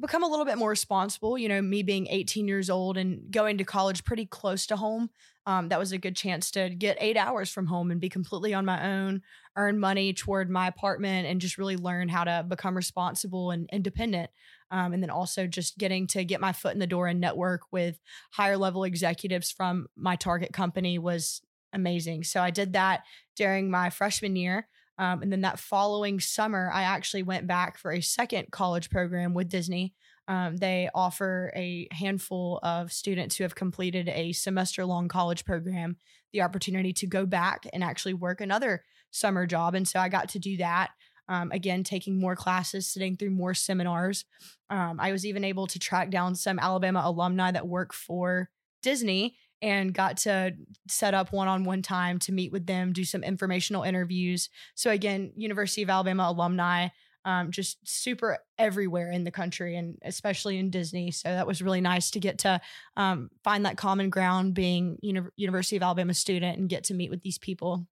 become 0.00 0.24
a 0.24 0.28
little 0.28 0.44
bit 0.44 0.58
more 0.58 0.70
responsible. 0.70 1.38
You 1.38 1.48
know, 1.48 1.62
me 1.62 1.84
being 1.84 2.08
18 2.08 2.48
years 2.48 2.68
old 2.68 2.96
and 2.96 3.30
going 3.30 3.58
to 3.58 3.64
college 3.64 4.02
pretty 4.02 4.26
close 4.26 4.66
to 4.66 4.76
home, 4.76 5.10
um, 5.46 5.68
that 5.68 5.78
was 5.78 5.92
a 5.92 5.98
good 5.98 6.16
chance 6.16 6.50
to 6.52 6.70
get 6.70 6.96
eight 7.00 7.16
hours 7.16 7.50
from 7.50 7.66
home 7.66 7.90
and 7.90 8.00
be 8.00 8.08
completely 8.08 8.54
on 8.54 8.64
my 8.64 8.92
own, 8.92 9.22
earn 9.56 9.78
money 9.78 10.12
toward 10.12 10.48
my 10.48 10.66
apartment 10.66 11.26
and 11.26 11.40
just 11.40 11.58
really 11.58 11.76
learn 11.76 12.08
how 12.08 12.24
to 12.24 12.44
become 12.48 12.74
responsible 12.74 13.50
and 13.50 13.68
independent. 13.72 14.30
Um, 14.70 14.92
and 14.92 15.02
then 15.02 15.10
also 15.10 15.46
just 15.46 15.76
getting 15.76 16.06
to 16.08 16.24
get 16.24 16.40
my 16.40 16.52
foot 16.52 16.72
in 16.72 16.80
the 16.80 16.86
door 16.86 17.06
and 17.06 17.20
network 17.20 17.62
with 17.70 18.00
higher 18.32 18.56
level 18.56 18.84
executives 18.84 19.52
from 19.52 19.86
my 19.96 20.16
target 20.16 20.52
company 20.52 20.98
was 20.98 21.42
amazing. 21.72 22.24
So 22.24 22.40
I 22.40 22.50
did 22.50 22.72
that 22.72 23.02
during 23.36 23.70
my 23.70 23.90
freshman 23.90 24.36
year. 24.36 24.68
Um, 24.96 25.22
and 25.22 25.32
then 25.32 25.42
that 25.42 25.58
following 25.58 26.20
summer, 26.20 26.70
I 26.72 26.84
actually 26.84 27.24
went 27.24 27.46
back 27.46 27.78
for 27.78 27.92
a 27.92 28.00
second 28.00 28.50
college 28.50 28.90
program 28.90 29.34
with 29.34 29.48
Disney. 29.48 29.92
Um, 30.26 30.56
they 30.56 30.88
offer 30.94 31.52
a 31.54 31.86
handful 31.90 32.58
of 32.62 32.92
students 32.92 33.36
who 33.36 33.44
have 33.44 33.54
completed 33.54 34.08
a 34.08 34.32
semester 34.32 34.84
long 34.84 35.08
college 35.08 35.44
program 35.44 35.96
the 36.32 36.42
opportunity 36.42 36.92
to 36.94 37.06
go 37.06 37.26
back 37.26 37.66
and 37.72 37.84
actually 37.84 38.14
work 38.14 38.40
another 38.40 38.82
summer 39.10 39.46
job. 39.46 39.74
And 39.74 39.86
so 39.86 40.00
I 40.00 40.08
got 40.08 40.30
to 40.30 40.38
do 40.38 40.56
that. 40.56 40.90
Um, 41.28 41.52
again, 41.52 41.84
taking 41.84 42.20
more 42.20 42.36
classes, 42.36 42.86
sitting 42.86 43.16
through 43.16 43.30
more 43.30 43.54
seminars. 43.54 44.24
Um, 44.68 44.98
I 45.00 45.12
was 45.12 45.24
even 45.24 45.44
able 45.44 45.66
to 45.68 45.78
track 45.78 46.10
down 46.10 46.34
some 46.34 46.58
Alabama 46.58 47.02
alumni 47.04 47.50
that 47.52 47.68
work 47.68 47.94
for 47.94 48.50
Disney 48.82 49.36
and 49.62 49.94
got 49.94 50.18
to 50.18 50.52
set 50.88 51.14
up 51.14 51.32
one-on-one 51.32 51.80
time 51.80 52.18
to 52.18 52.32
meet 52.32 52.52
with 52.52 52.66
them, 52.66 52.92
do 52.92 53.04
some 53.04 53.22
informational 53.22 53.82
interviews. 53.82 54.50
So 54.74 54.90
again, 54.90 55.32
University 55.36 55.82
of 55.82 55.88
Alabama 55.88 56.26
alumni, 56.28 56.88
um, 57.24 57.50
just 57.50 57.78
super 57.86 58.38
everywhere 58.58 59.10
in 59.10 59.24
the 59.24 59.30
country 59.30 59.76
and 59.76 59.96
especially 60.04 60.58
in 60.58 60.70
Disney. 60.70 61.10
So 61.10 61.28
that 61.28 61.46
was 61.46 61.62
really 61.62 61.80
nice 61.80 62.10
to 62.12 62.20
get 62.20 62.38
to 62.40 62.60
um, 62.96 63.30
find 63.42 63.64
that 63.64 63.76
common 63.76 64.10
ground, 64.10 64.54
being 64.54 64.98
Uni- 65.02 65.30
University 65.36 65.76
of 65.76 65.82
Alabama 65.82 66.14
student, 66.14 66.58
and 66.58 66.68
get 66.68 66.84
to 66.84 66.94
meet 66.94 67.10
with 67.10 67.22
these 67.22 67.38
people. 67.38 67.86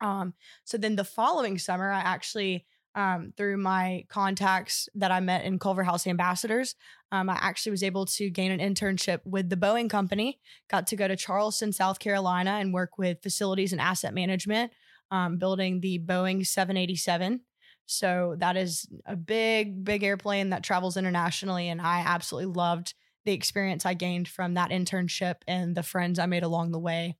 Um, 0.00 0.34
so 0.64 0.78
then 0.78 0.96
the 0.96 1.04
following 1.04 1.58
summer, 1.58 1.90
I 1.90 2.00
actually, 2.00 2.66
um, 2.94 3.32
through 3.36 3.56
my 3.56 4.04
contacts 4.08 4.88
that 4.94 5.10
I 5.10 5.20
met 5.20 5.44
in 5.44 5.58
Culverhouse 5.58 6.06
Ambassadors, 6.06 6.76
um, 7.10 7.28
I 7.28 7.38
actually 7.40 7.72
was 7.72 7.82
able 7.82 8.06
to 8.06 8.30
gain 8.30 8.52
an 8.52 8.60
internship 8.60 9.20
with 9.24 9.48
the 9.50 9.56
Boeing 9.56 9.90
Company. 9.90 10.38
Got 10.70 10.86
to 10.88 10.96
go 10.96 11.08
to 11.08 11.16
Charleston, 11.16 11.72
South 11.72 11.98
Carolina, 11.98 12.58
and 12.60 12.72
work 12.72 12.96
with 12.96 13.22
facilities 13.22 13.72
and 13.72 13.80
asset 13.80 14.14
management. 14.14 14.72
um, 15.10 15.38
building 15.38 15.80
the 15.80 15.98
Boeing 15.98 16.46
787. 16.46 17.40
So 17.90 18.36
that 18.38 18.56
is 18.58 18.86
a 19.06 19.16
big, 19.16 19.82
big 19.82 20.02
airplane 20.02 20.50
that 20.50 20.62
travels 20.62 20.98
internationally. 20.98 21.70
And 21.70 21.80
I 21.80 22.00
absolutely 22.00 22.52
loved 22.52 22.92
the 23.24 23.32
experience 23.32 23.86
I 23.86 23.94
gained 23.94 24.28
from 24.28 24.54
that 24.54 24.70
internship 24.70 25.36
and 25.48 25.74
the 25.74 25.82
friends 25.82 26.18
I 26.18 26.26
made 26.26 26.42
along 26.42 26.72
the 26.72 26.78
way. 26.78 27.16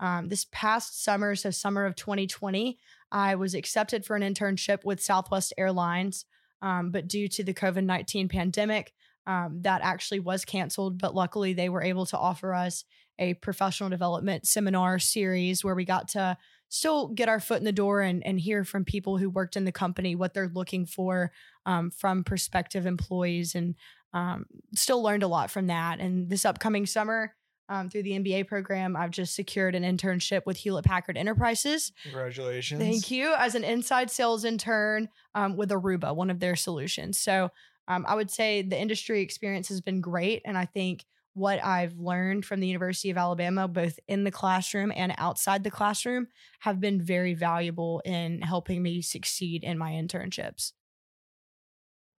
Um, 0.00 0.28
this 0.28 0.46
past 0.52 1.02
summer, 1.02 1.34
so 1.34 1.50
summer 1.50 1.86
of 1.86 1.96
2020, 1.96 2.78
I 3.10 3.34
was 3.36 3.54
accepted 3.54 4.04
for 4.04 4.14
an 4.14 4.22
internship 4.22 4.84
with 4.84 5.02
Southwest 5.02 5.54
Airlines. 5.56 6.26
Um, 6.60 6.90
but 6.90 7.08
due 7.08 7.26
to 7.28 7.42
the 7.42 7.54
COVID 7.54 7.84
19 7.84 8.28
pandemic, 8.28 8.92
um, 9.26 9.62
that 9.62 9.80
actually 9.82 10.20
was 10.20 10.44
canceled. 10.44 10.98
But 10.98 11.14
luckily, 11.14 11.54
they 11.54 11.70
were 11.70 11.82
able 11.82 12.04
to 12.06 12.18
offer 12.18 12.52
us 12.52 12.84
a 13.18 13.34
professional 13.34 13.88
development 13.88 14.46
seminar 14.46 14.98
series 14.98 15.64
where 15.64 15.74
we 15.74 15.86
got 15.86 16.08
to 16.08 16.36
still 16.74 17.06
get 17.06 17.28
our 17.28 17.38
foot 17.38 17.58
in 17.58 17.64
the 17.64 17.70
door 17.70 18.00
and, 18.00 18.26
and 18.26 18.40
hear 18.40 18.64
from 18.64 18.84
people 18.84 19.16
who 19.16 19.30
worked 19.30 19.56
in 19.56 19.64
the 19.64 19.70
company 19.70 20.16
what 20.16 20.34
they're 20.34 20.50
looking 20.52 20.84
for 20.86 21.30
um, 21.66 21.88
from 21.88 22.24
prospective 22.24 22.84
employees 22.84 23.54
and 23.54 23.76
um, 24.12 24.44
still 24.74 25.00
learned 25.00 25.22
a 25.22 25.28
lot 25.28 25.52
from 25.52 25.68
that. 25.68 26.00
And 26.00 26.28
this 26.28 26.44
upcoming 26.44 26.84
summer, 26.84 27.36
um, 27.68 27.88
through 27.88 28.02
the 28.02 28.18
MBA 28.18 28.48
program, 28.48 28.96
I've 28.96 29.12
just 29.12 29.36
secured 29.36 29.76
an 29.76 29.84
internship 29.84 30.46
with 30.46 30.56
Hewlett 30.56 30.84
Packard 30.84 31.16
Enterprises. 31.16 31.92
Congratulations. 32.02 32.80
Thank 32.80 33.08
you. 33.08 33.32
As 33.38 33.54
an 33.54 33.62
inside 33.62 34.10
sales 34.10 34.44
intern 34.44 35.08
um, 35.36 35.56
with 35.56 35.70
Aruba, 35.70 36.14
one 36.14 36.28
of 36.28 36.40
their 36.40 36.56
solutions. 36.56 37.20
So 37.20 37.50
um, 37.86 38.04
I 38.08 38.16
would 38.16 38.32
say 38.32 38.62
the 38.62 38.78
industry 38.78 39.22
experience 39.22 39.68
has 39.68 39.80
been 39.80 40.00
great. 40.00 40.42
And 40.44 40.58
I 40.58 40.64
think 40.66 41.04
what 41.34 41.62
I've 41.62 41.98
learned 41.98 42.44
from 42.44 42.60
the 42.60 42.66
University 42.66 43.10
of 43.10 43.18
Alabama, 43.18 43.68
both 43.68 43.98
in 44.08 44.24
the 44.24 44.30
classroom 44.30 44.92
and 44.94 45.12
outside 45.18 45.64
the 45.64 45.70
classroom, 45.70 46.28
have 46.60 46.80
been 46.80 47.02
very 47.02 47.34
valuable 47.34 48.00
in 48.04 48.40
helping 48.40 48.82
me 48.82 49.02
succeed 49.02 49.64
in 49.64 49.76
my 49.76 49.92
internships. 49.92 50.72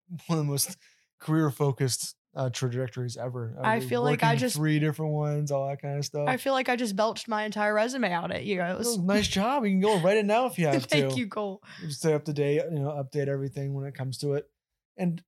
One 0.27 0.39
of 0.39 0.45
the 0.45 0.51
most 0.51 0.77
career 1.19 1.50
focused 1.50 2.15
uh, 2.36 2.50
trajectories 2.50 3.15
ever. 3.15 3.55
I 3.63 3.79
feel 3.79 4.03
like 4.03 4.22
I 4.22 4.36
just 4.36 4.57
three 4.57 4.79
different 4.79 5.13
ones, 5.13 5.51
all 5.51 5.69
that 5.69 5.81
kind 5.81 5.98
of 5.98 6.05
stuff. 6.05 6.27
I 6.27 6.36
feel 6.36 6.53
like 6.53 6.67
I 6.67 6.75
just 6.75 6.95
belched 6.95 7.29
my 7.29 7.43
entire 7.43 7.74
resume 7.74 8.12
out 8.12 8.31
at 8.31 8.43
you. 8.43 8.62
It 8.62 8.77
was 8.77 8.98
nice 8.98 9.27
job. 9.27 9.63
You 9.63 9.72
can 9.72 9.79
go 9.79 10.00
write 10.00 10.17
it 10.17 10.25
now 10.25 10.45
if 10.45 10.60
you 10.60 10.65
have 10.67 10.84
Thank 10.84 10.89
to. 10.89 11.07
Thank 11.07 11.17
you, 11.17 11.27
Cole. 11.27 11.63
Stay 11.88 12.13
up 12.13 12.25
to 12.25 12.34
date. 12.34 12.62
You 12.69 12.79
know, 12.79 12.89
update 12.89 13.29
everything 13.29 13.74
when 13.74 13.86
it 13.86 13.95
comes 13.95 14.17
to 14.19 14.34
it. 14.34 14.50
And 14.98 15.24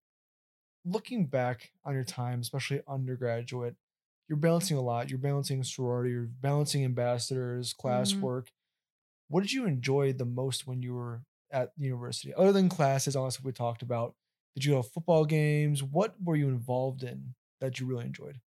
looking 0.88 1.28
back 1.28 1.72
on 1.86 1.94
your 1.94 2.04
time, 2.04 2.42
especially 2.42 2.82
undergraduate, 2.88 3.76
you're 4.30 4.38
balancing 4.38 4.78
a 4.78 4.82
lot. 4.82 5.10
You're 5.10 5.20
balancing 5.20 5.64
sorority. 5.64 6.12
You're 6.12 6.24
balancing 6.26 6.84
ambassadors, 6.86 7.74
Mhm. 7.86 8.30
classwork. 8.34 8.50
What 9.30 9.42
did 9.42 9.54
you 9.54 9.66
enjoy 9.66 10.14
the 10.14 10.26
most 10.26 10.68
when 10.68 10.82
you 10.82 10.94
were 10.96 11.24
at 11.52 11.74
university, 11.78 12.34
other 12.34 12.52
than 12.52 12.70
classes? 12.70 13.16
All 13.16 13.26
that 13.26 13.32
stuff 13.34 13.46
we 13.46 13.54
talked 13.54 13.82
about. 13.82 14.16
Did 14.56 14.66
you 14.66 14.74
have 14.76 14.92
football 14.92 15.26
games? 15.26 15.84
What 15.84 16.22
were 16.22 16.36
you 16.36 16.48
involved 16.50 17.04
in 17.04 17.36
that 17.60 17.80
you 17.80 17.86
really 17.88 18.06
enjoyed? 18.06 18.42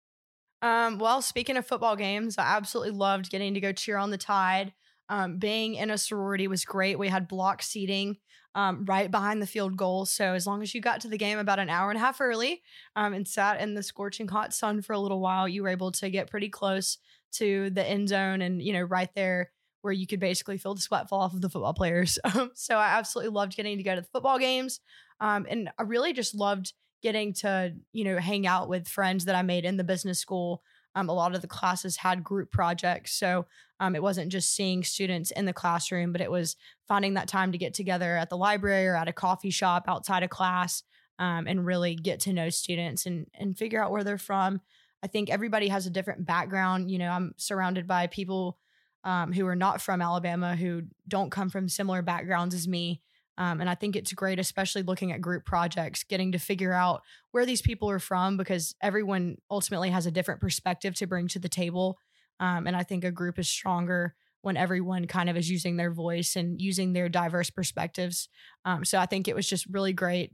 Um, 0.63 0.99
well, 0.99 1.21
speaking 1.23 1.57
of 1.57 1.67
football 1.67 1.97
games, 1.97 2.39
I 2.39 2.57
absolutely 2.57 2.93
loved 2.93 3.31
getting 3.31 3.55
to 3.55 3.61
go 3.61 3.73
cheer 3.73 3.99
on 3.99 4.11
the 4.11 4.19
Tide. 4.19 4.73
Um, 5.09 5.39
being 5.39 5.75
in 5.75 5.91
a 5.91 5.99
sorority 5.99 6.49
was 6.49 6.65
great. 6.65 6.99
We 6.99 7.09
had 7.09 7.29
block 7.29 7.63
seating 7.63 8.17
um, 8.57 8.87
right 8.87 9.11
behind 9.11 9.41
the 9.43 9.47
field 9.47 9.77
goal. 9.77 10.07
So 10.07 10.33
as 10.33 10.47
long 10.47 10.63
as 10.63 10.75
you 10.75 10.81
got 10.81 11.03
to 11.03 11.09
the 11.09 11.19
game 11.19 11.39
about 11.39 11.59
an 11.59 11.69
hour 11.69 11.91
and 11.91 11.99
a 11.99 12.01
half 12.01 12.23
early 12.23 12.63
um, 12.97 13.13
and 13.13 13.29
sat 13.29 13.61
in 13.61 13.75
the 13.75 13.83
scorching 13.83 14.27
hot 14.27 14.55
sun 14.55 14.81
for 14.81 14.95
a 14.95 14.99
little 14.99 15.21
while, 15.21 15.47
you 15.47 15.63
were 15.63 15.69
able 15.69 15.93
to 15.93 16.09
get 16.09 16.31
pretty 16.31 16.49
close 16.49 16.97
to 17.33 17.69
the 17.71 17.87
end 17.87 18.09
zone 18.09 18.41
and, 18.41 18.63
you 18.63 18.73
know, 18.73 18.81
right 18.81 19.11
there 19.15 19.51
where 19.83 19.93
you 19.93 20.07
could 20.07 20.21
basically 20.21 20.57
feel 20.57 20.75
the 20.75 20.81
sweat 20.81 21.07
fall 21.07 21.21
off 21.21 21.35
of 21.35 21.43
the 21.43 21.51
football 21.51 21.75
players. 21.75 22.19
Um, 22.35 22.51
so 22.55 22.77
I 22.77 22.87
absolutely 22.87 23.33
loved 23.33 23.57
getting 23.57 23.77
to 23.77 23.83
go 23.85 23.95
to 23.95 24.01
the 24.01 24.09
football 24.09 24.39
games. 24.39 24.81
Um, 25.21 25.47
and 25.49 25.69
I 25.79 25.83
really 25.83 26.15
just 26.15 26.35
loved 26.35 26.73
getting 27.03 27.35
to, 27.35 27.75
you 27.93 28.05
know, 28.05 28.19
hang 28.19 28.47
out 28.47 28.71
with 28.71 28.89
friends 28.89 29.27
that 29.27 29.35
I 29.35 29.43
made 29.43 29.67
in 29.67 29.77
the 29.77 29.85
business 29.85 30.19
school. 30.19 30.63
Um, 30.95 31.11
a 31.11 31.13
lot 31.13 31.35
of 31.35 31.43
the 31.43 31.47
classes 31.47 31.99
had 31.99 32.25
group 32.25 32.51
projects. 32.51 33.13
So 33.13 33.47
um, 33.81 33.95
it 33.95 34.03
wasn't 34.03 34.33
just 34.33 34.55
seeing 34.55 34.83
students 34.83 35.31
in 35.31 35.45
the 35.45 35.53
classroom, 35.53 36.13
but 36.13 36.21
it 36.21 36.31
was 36.31 36.57
finding 36.89 37.15
that 37.15 37.29
time 37.29 37.53
to 37.53 37.59
get 37.59 37.75
together 37.75 38.17
at 38.17 38.31
the 38.31 38.37
library 38.37 38.87
or 38.87 38.97
at 38.97 39.09
a 39.09 39.13
coffee 39.13 39.51
shop 39.51 39.85
outside 39.87 40.23
of 40.23 40.31
class 40.31 40.83
um, 41.19 41.47
and 41.47 41.67
really 41.67 41.95
get 41.95 42.21
to 42.21 42.33
know 42.33 42.49
students 42.49 43.07
and, 43.07 43.27
and 43.35 43.59
figure 43.59 43.83
out 43.83 43.91
where 43.91 44.05
they're 44.05 44.19
from. 44.19 44.61
I 45.03 45.09
think 45.09 45.31
everybody 45.31 45.69
has 45.69 45.87
a 45.87 45.91
different 45.91 46.27
background. 46.27 46.91
You 46.91 46.99
know, 46.99 47.11
I'm 47.11 47.35
surrounded 47.37 47.87
by 47.87 48.07
people 48.07 48.59
um, 49.05 49.33
who 49.33 49.47
are 49.47 49.57
not 49.57 49.81
from 49.81 50.03
Alabama, 50.03 50.57
who 50.57 50.83
don't 51.07 51.31
come 51.31 51.49
from 51.49 51.69
similar 51.69 52.03
backgrounds 52.03 52.55
as 52.55 52.67
me. 52.67 53.03
Um, 53.39 53.61
and 53.61 53.69
I 53.69 53.75
think 53.75 53.97
it's 53.97 54.13
great, 54.15 54.39
especially 54.39 54.83
looking 54.83 55.13
at 55.13 55.21
group 55.21 55.45
projects, 55.45 56.05
getting 56.05 56.33
to 56.33 56.39
figure 56.39 56.73
out 56.73 57.03
where 57.33 57.45
these 57.45 57.61
people 57.61 57.91
are 57.91 57.99
from 57.99 58.39
because 58.39 58.75
everyone 58.81 59.37
ultimately 59.51 59.91
has 59.91 60.07
a 60.07 60.11
different 60.11 60.41
perspective 60.41 60.95
to 60.97 61.07
bring 61.07 61.29
to 61.29 61.39
the 61.39 61.49
table. 61.49 61.99
Um, 62.41 62.67
and 62.67 62.77
I 62.77 62.83
think 62.83 63.05
a 63.05 63.11
group 63.11 63.39
is 63.39 63.49
stronger 63.49 64.15
when 64.43 64.57
everyone 64.57 65.07
kind 65.07 65.29
of 65.29 65.37
is 65.37 65.51
using 65.51 65.77
their 65.77 65.91
voice 65.91 66.37
and 66.37 66.61
using 66.61 66.93
their 66.93 67.09
diverse 67.09 67.51
perspectives. 67.51 68.29
Um, 68.65 68.85
so 68.85 68.99
I 68.99 69.07
think 69.07 69.27
it 69.27 69.35
was 69.35 69.49
just 69.49 69.67
really 69.67 69.93
great, 69.93 70.33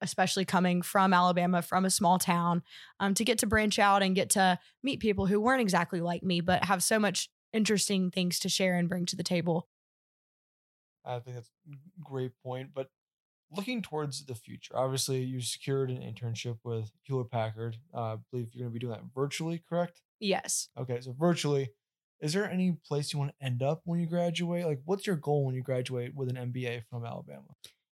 especially 0.00 0.44
coming 0.44 0.82
from 0.82 1.12
Alabama, 1.12 1.62
from 1.62 1.84
a 1.84 1.90
small 1.90 2.18
town, 2.18 2.62
um, 2.98 3.14
to 3.14 3.24
get 3.24 3.38
to 3.38 3.46
branch 3.46 3.78
out 3.78 4.02
and 4.02 4.16
get 4.16 4.30
to 4.30 4.58
meet 4.82 5.00
people 5.00 5.26
who 5.26 5.40
weren't 5.40 5.60
exactly 5.60 6.00
like 6.00 6.22
me, 6.22 6.40
but 6.40 6.64
have 6.64 6.82
so 6.82 6.98
much 6.98 7.30
interesting 7.52 8.10
things 8.10 8.38
to 8.40 8.48
share 8.48 8.76
and 8.76 8.88
bring 8.88 9.06
to 9.06 9.16
the 9.16 9.22
table. 9.22 9.68
I 11.04 11.18
think 11.18 11.36
that's 11.36 11.50
a 11.70 11.76
great 12.02 12.32
point. 12.42 12.70
But 12.74 12.90
looking 13.54 13.82
towards 13.82 14.24
the 14.24 14.34
future, 14.34 14.76
obviously 14.76 15.22
you 15.22 15.40
secured 15.40 15.90
an 15.90 15.98
internship 15.98 16.58
with 16.64 16.90
Hewlett 17.02 17.30
Packard. 17.30 17.76
Uh, 17.94 18.00
I 18.00 18.16
believe 18.30 18.48
you're 18.52 18.64
going 18.64 18.72
to 18.72 18.74
be 18.74 18.80
doing 18.80 18.92
that 18.92 19.04
virtually, 19.14 19.62
correct? 19.68 20.00
Yes. 20.22 20.68
Okay, 20.78 21.00
so 21.00 21.12
virtually, 21.18 21.72
is 22.20 22.32
there 22.32 22.48
any 22.48 22.76
place 22.86 23.12
you 23.12 23.18
want 23.18 23.32
to 23.32 23.44
end 23.44 23.62
up 23.62 23.82
when 23.84 23.98
you 23.98 24.06
graduate? 24.06 24.64
Like, 24.64 24.80
what's 24.84 25.04
your 25.04 25.16
goal 25.16 25.44
when 25.44 25.56
you 25.56 25.62
graduate 25.62 26.14
with 26.14 26.30
an 26.30 26.36
MBA 26.36 26.84
from 26.88 27.04
Alabama? 27.04 27.48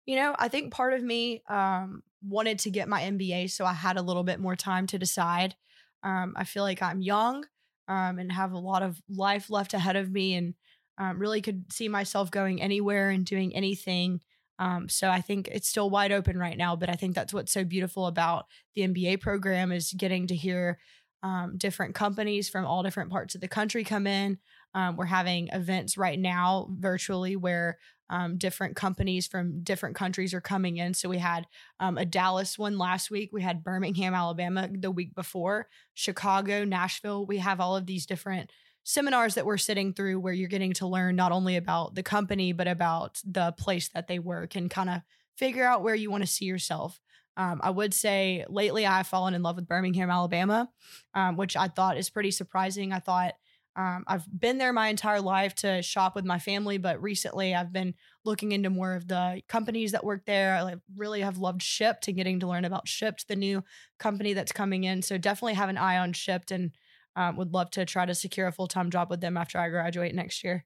You 0.07 0.15
know, 0.15 0.37
I 0.39 0.47
think 0.47 0.73
part 0.73 0.93
of 0.93 1.03
me 1.03 1.43
um, 1.49 2.05
wanted 2.23 2.61
to 2.61 2.71
get 2.71 2.89
my 2.89 3.03
MBA, 3.03 3.51
so 3.51 3.65
I 3.65 3.73
had 3.73 3.97
a 3.97 4.03
little 4.03 4.23
bit 4.23 4.39
more 4.39 4.55
time 4.55 4.87
to 4.89 4.99
decide. 4.99 5.57
Um, 6.05 6.35
I 6.37 6.45
feel 6.45 6.63
like 6.63 6.81
I'm 6.81 7.03
young 7.03 7.45
um, 7.89 8.21
and 8.21 8.31
have 8.31 8.53
a 8.53 8.59
lot 8.59 8.85
of 8.85 9.03
life 9.09 9.51
left 9.51 9.75
ahead 9.75 9.97
of 9.97 10.11
me, 10.13 10.35
and 10.35 10.55
um, 10.99 11.19
really 11.19 11.43
could 11.43 11.73
see 11.73 11.89
myself 11.89 12.31
going 12.31 12.63
anywhere 12.63 13.11
and 13.11 13.27
doing 13.27 13.55
anything. 13.57 14.21
Um, 14.61 14.89
so 14.89 15.11
I 15.11 15.23
think 15.23 15.49
it's 15.49 15.69
still 15.69 15.91
wide 15.91 16.13
open 16.13 16.39
right 16.39 16.57
now, 16.57 16.77
but 16.77 16.91
I 16.91 16.93
think 16.93 17.17
that's 17.17 17.35
what's 17.35 17.51
so 17.51 17.65
beautiful 17.65 18.07
about 18.07 18.47
the 18.77 18.83
MBA 18.83 19.21
program 19.21 19.73
is 19.73 19.93
getting 19.93 20.29
to 20.29 20.37
hear 20.37 20.79
um, 21.23 21.57
different 21.57 21.95
companies 21.95 22.49
from 22.49 22.65
all 22.65 22.83
different 22.83 23.11
parts 23.11 23.35
of 23.35 23.41
the 23.41 23.49
country 23.49 23.85
come 23.85 24.07
in. 24.07 24.39
Um, 24.75 24.97
we're 24.97 25.07
having 25.07 25.49
events 25.49 25.99
right 25.99 26.19
now 26.19 26.69
virtually 26.71 27.37
where 27.37 27.79
um, 28.09 28.39
different 28.39 28.75
companies 28.75 29.27
from 29.27 29.63
different 29.63 29.95
countries 29.95 30.35
are 30.35 30.41
coming 30.41 30.79
in. 30.79 30.95
So 30.95 31.09
we 31.09 31.19
had 31.19 31.47
um, 31.79 31.97
a 31.97 32.05
Dallas 32.05 32.59
one 32.59 32.77
last 32.77 33.11
week. 33.11 33.31
We 33.33 33.43
had 33.43 33.63
Birmingham, 33.63 34.15
Alabama 34.15 34.69
the 34.73 34.91
week 34.91 35.15
before, 35.15 35.69
Chicago, 35.95 36.65
Nashville. 36.65 37.25
We 37.25 37.39
have 37.39 37.61
all 37.61 37.77
of 37.77 37.87
these 37.87 38.07
different 38.07 38.51
seminars 38.83 39.35
that 39.35 39.47
we're 39.47 39.59
sitting 39.59 39.93
through 39.93 40.19
where 40.19 40.33
you're 40.33 40.49
getting 40.49 40.73
to 40.75 40.87
learn 40.87 41.15
not 41.15 41.33
only 41.33 41.57
about 41.57 41.95
the 41.95 42.03
company, 42.03 42.53
but 42.53 42.67
about 42.67 43.21
the 43.25 43.53
place 43.53 43.89
that 43.91 44.09
they 44.09 44.19
work 44.19 44.57
and 44.57 44.71
kind 44.71 44.91
of 44.91 45.03
figure 45.37 45.65
out 45.65 45.83
where 45.83 45.95
you 45.95 46.11
want 46.11 46.23
to 46.23 46.27
see 46.27 46.47
yourself. 46.47 47.01
Um, 47.37 47.61
I 47.63 47.71
would 47.71 47.95
say 47.95 48.45
lately 48.49 48.87
I've 48.87 49.07
fallen 49.07 49.35
in 49.35 49.43
love 49.43 49.57
with 49.57 49.69
Birmingham, 49.69 50.11
Alabama, 50.11 50.69
um, 51.15 51.37
which 51.37 51.57
I 51.57 51.69
thought 51.69 51.97
is 51.97 52.11
pretty 52.11 52.31
surprising. 52.31 52.93
I 52.93 52.99
thought 52.99 53.35
um, 53.77 54.05
I've 54.07 54.27
been 54.39 54.59
there 54.59 54.73
my 54.73 54.89
entire 54.89 55.21
life 55.21 55.55
to 55.57 55.81
shop 55.81 56.17
with 56.17 56.25
my 56.25 56.39
family, 56.39 56.77
but 56.77 57.01
recently 57.01 57.55
I've 57.55 57.73
been 57.73 57.95
looking 58.25 58.53
into 58.53 58.69
more 58.69 58.95
of 58.95 59.07
the 59.07 59.43
companies 59.49 59.93
that 59.93 60.05
work 60.05 60.27
there. 60.27 60.57
I 60.57 60.75
really 60.97 61.21
have 61.21 61.39
loved 61.39 61.63
Shipt 61.63 62.09
and 62.09 62.17
getting 62.17 62.41
to 62.41 62.49
learn 62.49 62.65
about 62.65 62.89
Shipt, 62.89 63.27
the 63.29 63.37
new 63.37 63.63
company 63.99 64.33
that's 64.33 64.53
coming 64.53 64.85
in. 64.85 65.03
So 65.03 65.19
definitely 65.19 65.55
have 65.55 65.69
an 65.69 65.79
eye 65.79 65.99
on 65.99 66.13
Shipt 66.13 66.51
and 66.51 66.73
um, 67.17 67.37
would 67.37 67.53
love 67.55 67.71
to 67.73 67.85
try 67.85 68.07
to 68.07 68.15
secure 68.15 68.49
a 68.49 68.53
full 68.53 68.69
time 68.69 68.91
job 68.91 69.09
with 69.09 69.21
them 69.21 69.37
after 69.37 69.59
I 69.59 69.69
graduate 69.69 70.15
next 70.15 70.43
year. 70.43 70.65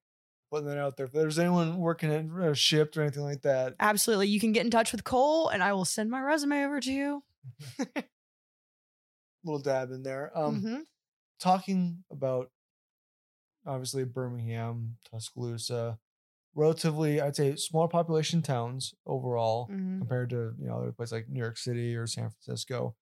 Putting 0.55 0.69
that 0.69 0.79
out 0.79 0.97
there. 0.97 1.07
If 1.07 1.13
there's 1.13 1.41
anyone 1.41 1.79
working 1.79 2.13
at 2.13 2.27
uh, 2.27 2.55
Shipt 2.55 2.97
or 2.97 3.03
anything 3.03 3.25
like 3.25 3.43
that, 3.43 3.75
Absolutely. 3.81 4.29
You 4.29 4.39
can 4.39 4.53
get 4.53 4.65
in 4.65 4.71
touch 4.71 4.93
with 4.93 5.03
Cole 5.03 5.49
and 5.49 5.65
I 5.65 5.73
will 5.73 5.85
send 5.85 6.13
my 6.13 6.21
resume 6.21 6.65
over 6.65 6.79
to 6.79 6.93
you. 6.93 7.25
little 9.43 9.59
dab 9.59 9.91
in 9.91 10.05
there. 10.05 10.31
Um, 10.39 10.63
Mhm. 10.63 10.83
talking 11.41 12.05
about 12.09 12.53
obviously 13.67 14.05
Birmingham, 14.05 14.97
Tuscaloosa, 15.11 15.99
relatively, 16.55 17.21
I'd 17.21 17.35
say, 17.35 17.57
smaller 17.57 17.89
population 17.89 18.41
towns 18.41 18.95
overall 19.07 19.69
Mhm. 19.69 19.99
compared 19.99 20.31
to 20.31 20.55
you 20.57 20.69
know 20.69 20.77
other 20.77 20.93
places 20.93 21.15
like 21.15 21.29
New 21.29 21.41
York 21.41 21.57
City 21.57 21.97
or 21.97 22.07
San 22.07 22.31
Francisco. 22.31 22.95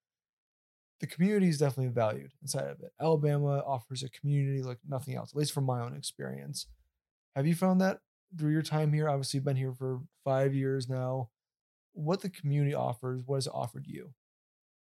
The 1.01 1.07
community 1.07 1.49
is 1.49 1.59
definitely 1.59 1.93
valued 1.93 2.33
inside 2.41 2.69
of 2.69 2.81
it. 2.81 2.95
Alabama 2.99 3.59
offers 3.67 4.03
a 4.03 4.09
community 4.09 4.63
like 4.63 4.79
nothing 4.89 5.17
else, 5.17 5.33
at 5.33 5.37
least 5.37 5.53
from 5.53 5.65
my 5.65 5.83
own 5.83 5.95
experience. 5.95 6.67
Have 7.35 7.47
you 7.47 7.55
found 7.55 7.81
that 7.81 7.99
through 8.39 8.53
your 8.53 8.63
time 8.63 8.93
here, 8.93 9.09
obviously 9.09 9.39
you've 9.39 9.45
been 9.45 9.57
here 9.57 9.73
for 9.73 10.01
five 10.25 10.55
years 10.55 10.89
now. 10.89 11.31
What 11.95 12.21
the 12.21 12.31
community 12.31 12.75
offers, 12.75 13.23
what 13.27 13.37
has 13.37 13.47
it 13.47 13.53
offered 13.55 13.87
you? 13.87 14.15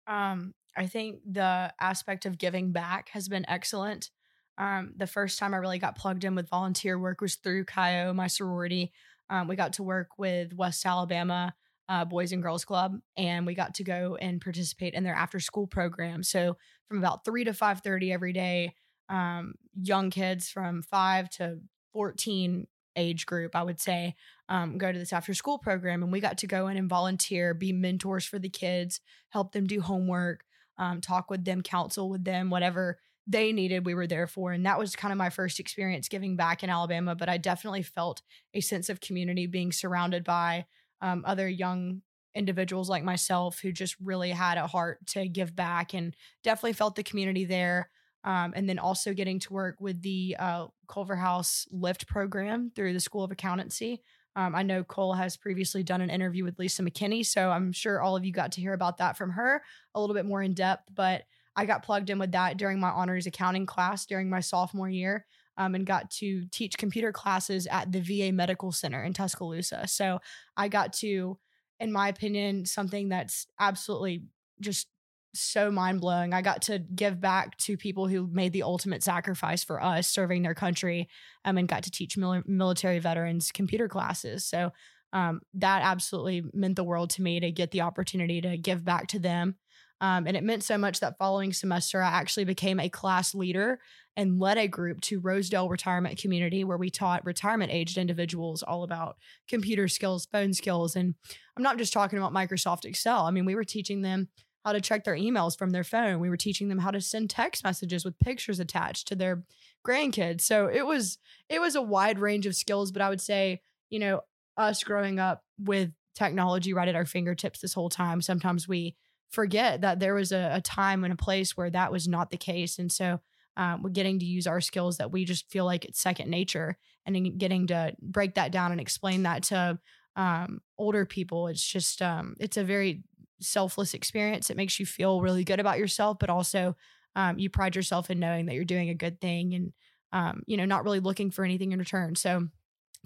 Um, 0.07 0.53
I 0.77 0.87
think 0.87 1.19
the 1.29 1.73
aspect 1.79 2.25
of 2.25 2.37
giving 2.37 2.71
back 2.71 3.09
has 3.09 3.27
been 3.27 3.45
excellent. 3.49 4.11
Um, 4.57 4.93
the 4.95 5.07
first 5.07 5.39
time 5.39 5.53
I 5.53 5.57
really 5.57 5.79
got 5.79 5.97
plugged 5.97 6.23
in 6.23 6.35
with 6.35 6.49
volunteer 6.49 6.97
work 6.97 7.19
was 7.21 7.35
through 7.35 7.65
Chi 7.65 8.05
O, 8.05 8.13
my 8.13 8.27
sorority. 8.27 8.93
Um, 9.29 9.47
we 9.47 9.55
got 9.55 9.73
to 9.73 9.83
work 9.83 10.09
with 10.17 10.53
West 10.53 10.85
Alabama 10.85 11.53
uh, 11.89 12.05
Boys 12.05 12.31
and 12.31 12.41
Girls 12.41 12.63
Club, 12.63 12.97
and 13.17 13.45
we 13.45 13.53
got 13.55 13.75
to 13.75 13.83
go 13.83 14.17
and 14.19 14.39
participate 14.39 14.93
in 14.93 15.03
their 15.03 15.15
after 15.15 15.39
school 15.39 15.67
program. 15.67 16.23
So 16.23 16.57
from 16.87 16.99
about 16.99 17.25
three 17.25 17.43
to 17.43 17.53
five 17.53 17.81
thirty 17.81 18.13
every 18.13 18.33
day, 18.33 18.75
um, 19.09 19.55
young 19.75 20.09
kids 20.09 20.49
from 20.49 20.81
five 20.81 21.29
to 21.31 21.59
fourteen 21.95 22.67
age 22.97 23.25
group, 23.25 23.55
I 23.55 23.63
would 23.63 23.79
say, 23.79 24.15
um, 24.47 24.77
go 24.77 24.91
to 24.91 24.99
this 24.99 25.13
after 25.13 25.33
school 25.33 25.57
program, 25.57 26.03
and 26.03 26.11
we 26.11 26.19
got 26.19 26.37
to 26.39 26.47
go 26.47 26.67
in 26.69 26.77
and 26.77 26.89
volunteer, 26.89 27.53
be 27.53 27.73
mentors 27.73 28.25
for 28.25 28.39
the 28.39 28.49
kids, 28.49 29.01
help 29.29 29.51
them 29.51 29.67
do 29.67 29.81
homework, 29.81 30.43
um, 30.77 31.01
talk 31.01 31.29
with 31.29 31.43
them, 31.45 31.61
counsel 31.61 32.09
with 32.09 32.23
them, 32.23 32.49
whatever 32.49 32.97
they 33.27 33.51
needed, 33.51 33.85
we 33.85 33.95
were 33.95 34.07
there 34.07 34.27
for. 34.27 34.53
And 34.53 34.65
that 34.65 34.79
was 34.79 34.95
kind 34.95 35.11
of 35.11 35.17
my 35.17 35.29
first 35.29 35.59
experience 35.59 36.07
giving 36.09 36.35
back 36.35 36.63
in 36.63 36.69
Alabama. 36.69 37.15
But 37.15 37.27
I 37.27 37.37
definitely 37.37 37.81
felt 37.81 38.21
a 38.53 38.61
sense 38.61 38.87
of 38.89 39.01
community 39.01 39.47
being 39.47 39.71
surrounded 39.71 40.23
by 40.23 40.65
um, 41.01 41.23
other 41.25 41.49
young 41.49 42.01
individuals 42.35 42.89
like 42.89 43.03
myself 43.03 43.59
who 43.61 43.71
just 43.71 43.95
really 43.99 44.31
had 44.31 44.57
a 44.57 44.67
heart 44.67 45.05
to 45.07 45.27
give 45.27 45.55
back 45.55 45.93
and 45.93 46.15
definitely 46.43 46.73
felt 46.73 46.95
the 46.95 47.03
community 47.03 47.45
there. 47.45 47.89
Um, 48.25 48.53
and 48.55 48.67
then 48.67 48.79
also 48.79 49.13
getting 49.13 49.39
to 49.41 49.53
work 49.53 49.75
with 49.79 50.01
the 50.01 50.35
uh, 50.39 50.67
Culverhouse 50.87 51.67
Lift 51.71 52.07
program 52.07 52.71
through 52.75 52.93
the 52.93 52.99
School 52.99 53.23
of 53.23 53.31
Accountancy. 53.31 54.01
Um, 54.35 54.55
I 54.55 54.63
know 54.63 54.83
Cole 54.83 55.13
has 55.13 55.37
previously 55.37 55.83
done 55.83 56.01
an 56.01 56.09
interview 56.09 56.43
with 56.43 56.59
Lisa 56.59 56.83
McKinney, 56.83 57.25
so 57.25 57.51
I'm 57.51 57.71
sure 57.71 58.01
all 58.01 58.17
of 58.17 58.25
you 58.25 58.33
got 58.33 58.51
to 58.53 58.61
hear 58.61 58.73
about 58.73 58.97
that 58.97 59.15
from 59.15 59.29
her 59.31 59.61
a 59.93 60.01
little 60.01 60.15
bit 60.15 60.25
more 60.25 60.41
in 60.41 60.53
depth. 60.53 60.89
But 60.93 61.23
I 61.55 61.65
got 61.65 61.83
plugged 61.83 62.09
in 62.09 62.19
with 62.19 62.33
that 62.33 62.57
during 62.57 62.79
my 62.79 62.89
honors 62.89 63.27
accounting 63.27 63.65
class 63.65 64.05
during 64.05 64.29
my 64.29 64.41
sophomore 64.41 64.89
year. 64.89 65.25
Um, 65.57 65.73
and 65.73 65.85
got 65.85 66.11
to 66.11 66.47
teach 66.51 66.77
computer 66.77 67.13
classes 67.13 67.65
at 67.67 67.89
the 67.89 68.01
VA 68.01 68.33
Medical 68.33 68.73
Center 68.73 69.01
in 69.01 69.13
Tuscaloosa. 69.13 69.87
So 69.87 70.19
I 70.57 70.67
got 70.67 70.91
to, 70.95 71.37
in 71.79 71.93
my 71.93 72.09
opinion, 72.09 72.65
something 72.65 73.07
that's 73.07 73.47
absolutely 73.57 74.23
just 74.59 74.87
so 75.35 75.71
mind 75.71 76.01
blowing. 76.01 76.33
I 76.33 76.41
got 76.41 76.63
to 76.63 76.79
give 76.79 77.19
back 77.19 77.57
to 77.59 77.77
people 77.77 78.07
who 78.07 78.27
made 78.31 78.53
the 78.53 78.63
ultimate 78.63 79.03
sacrifice 79.03 79.63
for 79.63 79.81
us 79.81 80.07
serving 80.07 80.41
their 80.41 80.53
country 80.53 81.09
um, 81.43 81.57
and 81.57 81.67
got 81.67 81.83
to 81.83 81.91
teach 81.91 82.17
mil- 82.17 82.43
military 82.45 82.99
veterans 82.99 83.51
computer 83.51 83.87
classes. 83.87 84.45
So 84.45 84.71
um, 85.13 85.41
that 85.55 85.81
absolutely 85.83 86.43
meant 86.53 86.75
the 86.75 86.83
world 86.83 87.09
to 87.11 87.21
me 87.21 87.39
to 87.39 87.51
get 87.51 87.71
the 87.71 87.81
opportunity 87.81 88.41
to 88.41 88.57
give 88.57 88.83
back 88.83 89.07
to 89.07 89.19
them 89.19 89.55
um, 90.01 90.27
and 90.27 90.35
it 90.35 90.43
meant 90.43 90.63
so 90.63 90.77
much 90.77 90.99
that 90.99 91.17
following 91.17 91.53
semester, 91.53 92.01
I 92.01 92.09
actually 92.09 92.43
became 92.43 92.79
a 92.79 92.89
class 92.89 93.33
leader 93.33 93.79
and 94.17 94.39
led 94.39 94.57
a 94.57 94.67
group 94.67 95.01
to 95.01 95.19
Rosedale 95.19 95.69
Retirement 95.69 96.19
Community 96.19 96.63
where 96.63 96.77
we 96.77 96.89
taught 96.89 97.25
retirement 97.25 97.71
aged 97.71 97.97
individuals 97.97 98.61
all 98.61 98.83
about 98.83 99.17
computer 99.47 99.87
skills, 99.87 100.25
phone 100.25 100.53
skills. 100.53 100.95
And 100.95 101.15
I'm 101.55 101.63
not 101.63 101.77
just 101.77 101.93
talking 101.93 102.19
about 102.19 102.33
Microsoft 102.33 102.85
Excel. 102.85 103.25
I 103.25 103.31
mean, 103.31 103.45
we 103.45 103.55
were 103.55 103.63
teaching 103.63 104.01
them 104.01 104.29
how 104.65 104.73
to 104.73 104.81
check 104.81 105.03
their 105.03 105.15
emails 105.15 105.55
from 105.57 105.69
their 105.69 105.83
phone. 105.83 106.19
We 106.19 106.29
were 106.29 106.37
teaching 106.37 106.69
them 106.69 106.79
how 106.79 106.89
to 106.91 106.99
send 106.99 107.29
text 107.29 107.63
messages 107.63 108.03
with 108.03 108.19
pictures 108.19 108.59
attached 108.59 109.07
to 109.07 109.15
their 109.15 109.43
grandkids. 109.87 110.41
So 110.41 110.67
it 110.67 110.85
was 110.85 111.19
it 111.47 111.61
was 111.61 111.75
a 111.75 111.81
wide 111.81 112.19
range 112.19 112.47
of 112.47 112.55
skills, 112.55 112.91
but 112.91 113.01
I 113.01 113.09
would 113.09 113.21
say, 113.21 113.61
you 113.91 113.99
know, 113.99 114.21
us 114.57 114.83
growing 114.83 115.19
up 115.19 115.43
with 115.59 115.91
technology 116.15 116.73
right 116.73 116.87
at 116.87 116.95
our 116.95 117.05
fingertips 117.05 117.59
this 117.59 117.73
whole 117.73 117.89
time, 117.89 118.21
sometimes 118.21 118.67
we 118.67 118.95
forget 119.29 119.81
that 119.81 119.99
there 119.99 120.15
was 120.15 120.31
a, 120.31 120.51
a 120.53 120.61
time 120.61 121.03
and 121.03 121.13
a 121.13 121.17
place 121.17 121.55
where 121.55 121.69
that 121.69 121.91
was 121.91 122.07
not 122.07 122.31
the 122.31 122.37
case. 122.37 122.79
And 122.79 122.91
so 122.91 123.19
um, 123.57 123.83
we're 123.83 123.89
getting 123.89 124.19
to 124.19 124.25
use 124.25 124.47
our 124.47 124.61
skills 124.61 124.97
that 124.97 125.11
we 125.11 125.25
just 125.25 125.49
feel 125.49 125.65
like 125.65 125.85
it's 125.85 125.99
second 125.99 126.29
nature 126.29 126.77
and 127.05 127.37
getting 127.37 127.67
to 127.67 127.95
break 128.01 128.35
that 128.35 128.51
down 128.51 128.71
and 128.71 128.81
explain 128.81 129.23
that 129.23 129.43
to 129.43 129.77
um, 130.15 130.61
older 130.77 131.05
people. 131.05 131.47
It's 131.47 131.65
just, 131.65 132.01
um, 132.01 132.35
it's 132.39 132.57
a 132.57 132.63
very 132.63 133.03
selfless 133.39 133.93
experience. 133.93 134.49
It 134.49 134.57
makes 134.57 134.79
you 134.79 134.85
feel 134.85 135.21
really 135.21 135.43
good 135.43 135.59
about 135.59 135.79
yourself, 135.79 136.17
but 136.19 136.29
also 136.29 136.75
um, 137.15 137.39
you 137.39 137.49
pride 137.49 137.75
yourself 137.75 138.09
in 138.09 138.19
knowing 138.19 138.45
that 138.45 138.55
you're 138.55 138.65
doing 138.65 138.89
a 138.89 138.95
good 138.95 139.21
thing 139.21 139.53
and, 139.53 139.73
um, 140.11 140.43
you 140.45 140.57
know, 140.57 140.65
not 140.65 140.83
really 140.83 140.99
looking 140.99 141.31
for 141.31 141.45
anything 141.45 141.71
in 141.71 141.79
return. 141.79 142.15
So, 142.15 142.47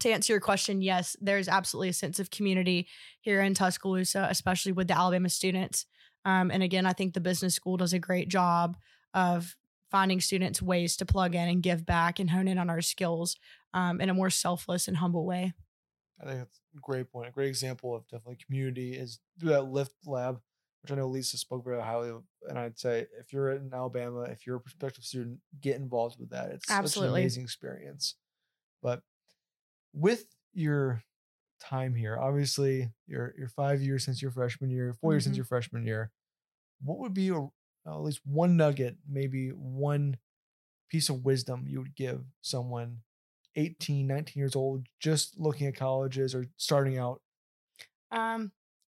to 0.02 0.10
answer 0.10 0.32
your 0.32 0.40
question, 0.40 0.82
yes, 0.82 1.18
there's 1.20 1.50
absolutely 1.50 1.90
a 1.90 1.94
sense 1.94 2.20
of 2.20 2.32
community 2.32 2.88
here 3.20 3.42
in 3.42 3.54
Tuscaloosa, 3.54 4.28
especially 4.30 4.72
with 4.72 4.88
the 4.88 4.98
Alabama 4.98 5.28
students. 5.28 5.86
Um, 6.24 6.52
and 6.52 6.64
again, 6.64 6.86
I 6.86 6.94
think 6.94 7.14
the 7.14 7.20
business 7.20 7.54
school 7.54 7.76
does 7.76 7.92
a 7.92 8.00
great 8.00 8.30
job 8.30 8.78
of 9.14 9.58
finding 9.92 10.22
students 10.22 10.62
ways 10.62 10.96
to 10.98 11.06
plug 11.06 11.36
in 11.36 11.50
and 11.50 11.64
give 11.64 11.86
back 11.86 12.20
and 12.20 12.30
hone 12.30 12.48
in 12.48 12.58
on 12.58 12.70
our 12.70 12.82
skills 12.82 13.36
um, 13.74 14.00
in 14.00 14.10
a 14.10 14.14
more 14.14 14.30
selfless 14.30 14.88
and 14.88 14.98
humble 14.98 15.26
way. 15.26 15.54
I 16.22 16.26
think 16.26 16.40
that's 16.40 16.62
a 16.76 16.80
great 16.82 17.12
point. 17.12 17.30
A 17.30 17.32
great 17.32 17.48
example 17.48 17.96
of 17.96 18.08
definitely 18.08 18.38
community 18.46 18.94
is 18.94 19.20
through 19.40 19.50
that 19.50 19.64
Lift 19.64 19.94
Lab, 20.06 20.40
which 20.82 20.92
I 20.92 20.96
know 20.96 21.08
Lisa 21.08 21.38
spoke 21.38 21.64
very 21.64 21.82
highly 21.82 22.10
of. 22.10 22.24
And 22.48 22.58
I'd 22.58 22.80
say 22.80 23.08
if 23.20 23.32
you're 23.32 23.52
in 23.52 23.72
Alabama, 23.74 24.22
if 24.24 24.46
you're 24.46 24.58
a 24.58 24.62
prospective 24.62 25.04
student, 25.04 25.40
get 25.62 25.78
involved 25.78 26.20
with 26.20 26.32
that. 26.32 26.52
It's 26.52 26.70
absolutely 26.70 27.20
an 27.20 27.24
amazing 27.24 27.44
experience. 27.44 28.16
But 28.82 29.02
with 29.94 30.26
your 30.54 31.04
time 31.62 31.96
here, 31.96 32.18
obviously 32.18 32.90
you're 33.08 33.34
you're 33.38 33.48
five 33.50 33.82
years 33.82 34.04
since 34.04 34.22
your 34.22 34.32
freshman 34.32 34.70
year, 34.70 34.94
4 34.94 35.10
mm-hmm. 35.10 35.14
years 35.14 35.24
since 35.24 35.34
mm-hmm. 35.34 35.38
your 35.38 35.46
freshman 35.46 35.86
year 35.86 36.12
what 36.82 37.00
would 37.00 37.14
be 37.14 37.30
a, 37.30 37.42
at 37.88 38.02
least 38.02 38.22
one 38.26 38.58
nugget, 38.58 38.98
maybe 39.08 39.50
one 39.50 40.18
piece 40.90 41.10
of 41.10 41.24
wisdom 41.24 41.66
you 41.68 41.80
would 41.80 41.96
give 41.96 42.22
someone 42.42 43.00
18, 43.60 44.08
19 44.08 44.40
years 44.40 44.56
old, 44.56 44.88
just 45.00 45.38
looking 45.40 45.68
at 45.68 45.76
colleges 45.76 46.34
or 46.34 46.46
starting 46.58 46.98
out? 46.98 47.22
Um, 48.12 48.52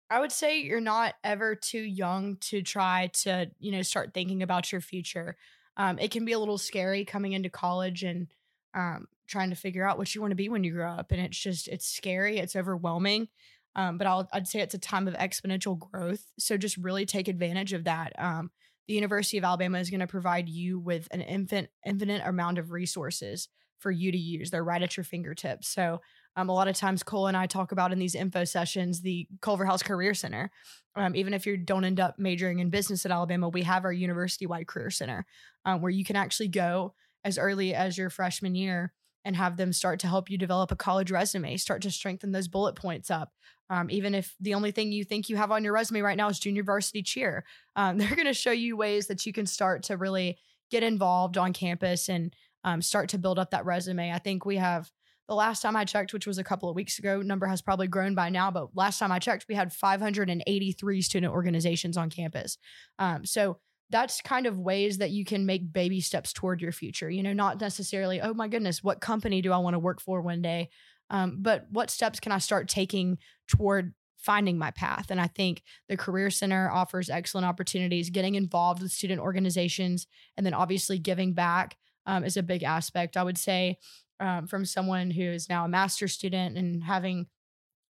I 0.10 0.19
would 0.19 0.32
say 0.32 0.62
you're 0.62 0.82
not 0.82 1.15
ever 1.23 1.56
too 1.56 1.80
young 1.82 2.38
to 2.41 2.62
try 2.62 3.10
to, 3.23 3.49
you 3.60 3.71
know, 3.71 3.82
start 3.82 4.13
thinking 4.13 4.43
about 4.43 4.71
your 4.71 4.82
future. 4.82 5.38
Um, 5.77 5.99
it 5.99 6.12
can 6.12 6.25
be 6.25 6.34
a 6.34 6.39
little 6.39 6.58
scary 6.58 7.06
coming 7.06 7.34
into 7.34 7.49
college 7.49 8.03
and 8.03 8.27
um, 8.73 9.08
trying 9.27 9.49
to 9.49 9.56
figure 9.56 9.88
out 9.88 9.97
what 9.97 10.13
you 10.13 10.21
want 10.21 10.32
to 10.32 10.36
be 10.36 10.49
when 10.49 10.63
you 10.63 10.73
grow 10.73 10.91
up. 10.91 11.12
And 11.12 11.21
it's 11.21 11.38
just, 11.38 11.67
it's 11.67 11.88
scary, 11.88 12.38
it's 12.38 12.56
overwhelming. 12.56 13.27
Um, 13.75 13.97
but 13.97 14.08
I'll, 14.08 14.27
I'd 14.34 14.47
say 14.47 14.60
it's 14.60 14.73
a 14.73 14.80
time 14.80 15.08
of 15.08 15.13
exponential 15.13 15.77
growth. 15.77 16.23
So 16.39 16.58
just 16.58 16.77
really 16.77 17.06
take 17.06 17.27
advantage 17.27 17.73
of 17.73 17.84
that. 17.84 18.13
Um, 18.17 18.51
the 18.88 18.95
University 18.95 19.38
of 19.38 19.43
Alabama 19.43 19.80
is 19.80 19.89
going 19.89 19.99
to 19.99 20.08
provide 20.08 20.49
you 20.49 20.80
with 20.80 21.08
an 21.12 21.21
infinite, 21.21 21.71
infinite 21.86 22.21
amount 22.25 22.58
of 22.58 22.71
resources 22.71 23.49
for 23.79 23.91
you 23.91 24.11
to 24.11 24.17
use. 24.17 24.49
They're 24.49 24.63
right 24.63 24.81
at 24.81 24.97
your 24.97 25.03
fingertips. 25.03 25.67
So 25.67 26.01
um, 26.35 26.49
a 26.49 26.53
lot 26.53 26.67
of 26.67 26.75
times 26.75 27.03
Cole 27.03 27.27
and 27.27 27.37
I 27.37 27.47
talk 27.47 27.71
about 27.71 27.91
in 27.91 27.99
these 27.99 28.15
info 28.15 28.43
sessions 28.43 29.01
the 29.01 29.27
Culverhouse 29.41 29.83
Career 29.83 30.13
Center. 30.13 30.51
Um, 30.95 31.15
even 31.15 31.33
if 31.33 31.45
you 31.45 31.57
don't 31.57 31.83
end 31.85 31.99
up 31.99 32.17
majoring 32.17 32.59
in 32.59 32.69
business 32.69 33.05
at 33.05 33.11
Alabama, 33.11 33.49
we 33.49 33.63
have 33.63 33.85
our 33.85 33.93
university-wide 33.93 34.67
career 34.67 34.89
center 34.89 35.25
um, 35.65 35.81
where 35.81 35.91
you 35.91 36.03
can 36.03 36.15
actually 36.15 36.47
go 36.47 36.93
as 37.23 37.37
early 37.37 37.73
as 37.73 37.97
your 37.97 38.09
freshman 38.09 38.55
year 38.55 38.93
and 39.25 39.35
have 39.35 39.57
them 39.57 39.73
start 39.73 39.99
to 39.99 40.07
help 40.07 40.29
you 40.29 40.37
develop 40.37 40.71
a 40.71 40.75
college 40.75 41.11
resume, 41.11 41.57
start 41.57 41.81
to 41.81 41.91
strengthen 41.91 42.31
those 42.31 42.47
bullet 42.47 42.75
points 42.75 43.11
up. 43.11 43.33
Um, 43.69 43.89
even 43.89 44.15
if 44.15 44.33
the 44.39 44.53
only 44.53 44.71
thing 44.71 44.93
you 44.93 45.03
think 45.03 45.27
you 45.27 45.35
have 45.35 45.51
on 45.51 45.63
your 45.63 45.73
resume 45.73 45.99
right 45.99 46.15
now 46.15 46.29
is 46.29 46.39
junior 46.39 46.63
varsity 46.63 47.03
cheer, 47.03 47.43
um, 47.75 47.97
they're 47.97 48.15
going 48.15 48.25
to 48.25 48.33
show 48.33 48.51
you 48.51 48.77
ways 48.77 49.07
that 49.07 49.25
you 49.25 49.33
can 49.33 49.45
start 49.45 49.83
to 49.83 49.97
really 49.97 50.37
get 50.71 50.83
involved 50.83 51.37
on 51.37 51.51
campus 51.53 52.09
and 52.09 52.33
um, 52.63 52.82
start 52.82 53.10
to 53.10 53.17
build 53.17 53.39
up 53.39 53.52
that 53.52 53.65
resume. 53.65 54.12
I 54.12 54.20
think 54.20 54.46
we 54.46 54.58
have 54.58 54.91
the 55.28 55.36
last 55.36 55.62
time 55.62 55.76
I 55.76 55.84
checked, 55.84 56.13
which 56.13 56.26
was 56.26 56.38
a 56.38 56.43
couple 56.43 56.70
of 56.70 56.76
weeks 56.76 57.00
ago, 57.00 57.22
number 57.22 57.46
has 57.48 57.62
probably 57.62 57.88
grown 57.88 58.15
by 58.15 58.30
now, 58.30 58.50
but 58.50 58.76
last 58.76 58.98
time 59.00 59.12
I 59.12 59.20
checked, 59.20 59.46
we 59.50 59.56
had 59.56 59.74
583 59.74 61.02
student 61.02 61.34
organizations 61.34 61.98
on 61.98 62.10
campus. 62.10 62.58
Um, 62.98 63.26
so 63.26 63.58
that's 63.89 64.22
kind 64.22 64.46
of 64.46 64.58
ways 64.58 64.98
that 65.00 65.12
you 65.12 65.26
can 65.26 65.46
make 65.46 65.72
baby 65.72 66.02
steps 66.02 66.34
toward 66.34 66.62
your 66.62 66.72
future. 66.72 67.10
You 67.10 67.24
know, 67.24 67.34
not 67.34 67.60
necessarily, 67.60 68.22
oh 68.22 68.34
my 68.34 68.48
goodness, 68.48 68.84
what 68.84 69.02
company 69.02 69.41
do 69.41 69.52
I 69.52 69.58
want 69.58 69.74
to 69.74 69.80
work 69.80 70.02
for 70.02 70.22
one 70.22 70.41
day? 70.41 70.70
Um, 71.10 71.38
but 71.41 71.65
what 71.72 71.89
steps 71.89 72.20
can 72.20 72.32
I 72.32 72.39
start 72.39 72.67
taking 72.67 73.17
toward 73.48 73.93
finding 74.17 74.58
my 74.58 74.72
path? 74.72 75.08
And 75.10 75.22
I 75.22 75.28
think 75.28 75.62
the 75.88 75.96
Career 75.98 76.30
Center 76.30 76.70
offers 76.70 77.10
excellent 77.10 77.46
opportunities. 77.46 78.10
Getting 78.10 78.36
involved 78.36 78.82
with 78.82 78.91
student 78.91 79.22
organizations 79.22 80.08
and 80.36 80.46
then 80.46 80.54
obviously 80.54 81.00
giving 81.00 81.34
back 81.34 81.78
um, 82.08 82.24
is 82.24 82.38
a 82.38 82.43
big 82.43 82.63
aspect. 82.63 83.17
I 83.17 83.24
would 83.24 83.38
say 83.38 83.78
um, 84.20 84.48
from 84.48 84.65
someone 84.65 85.12
who 85.12 85.22
is 85.22 85.50
now 85.50 85.65
a 85.65 85.70
master's 85.70 86.13
student 86.13 86.58
and 86.58 86.84
having 86.84 87.28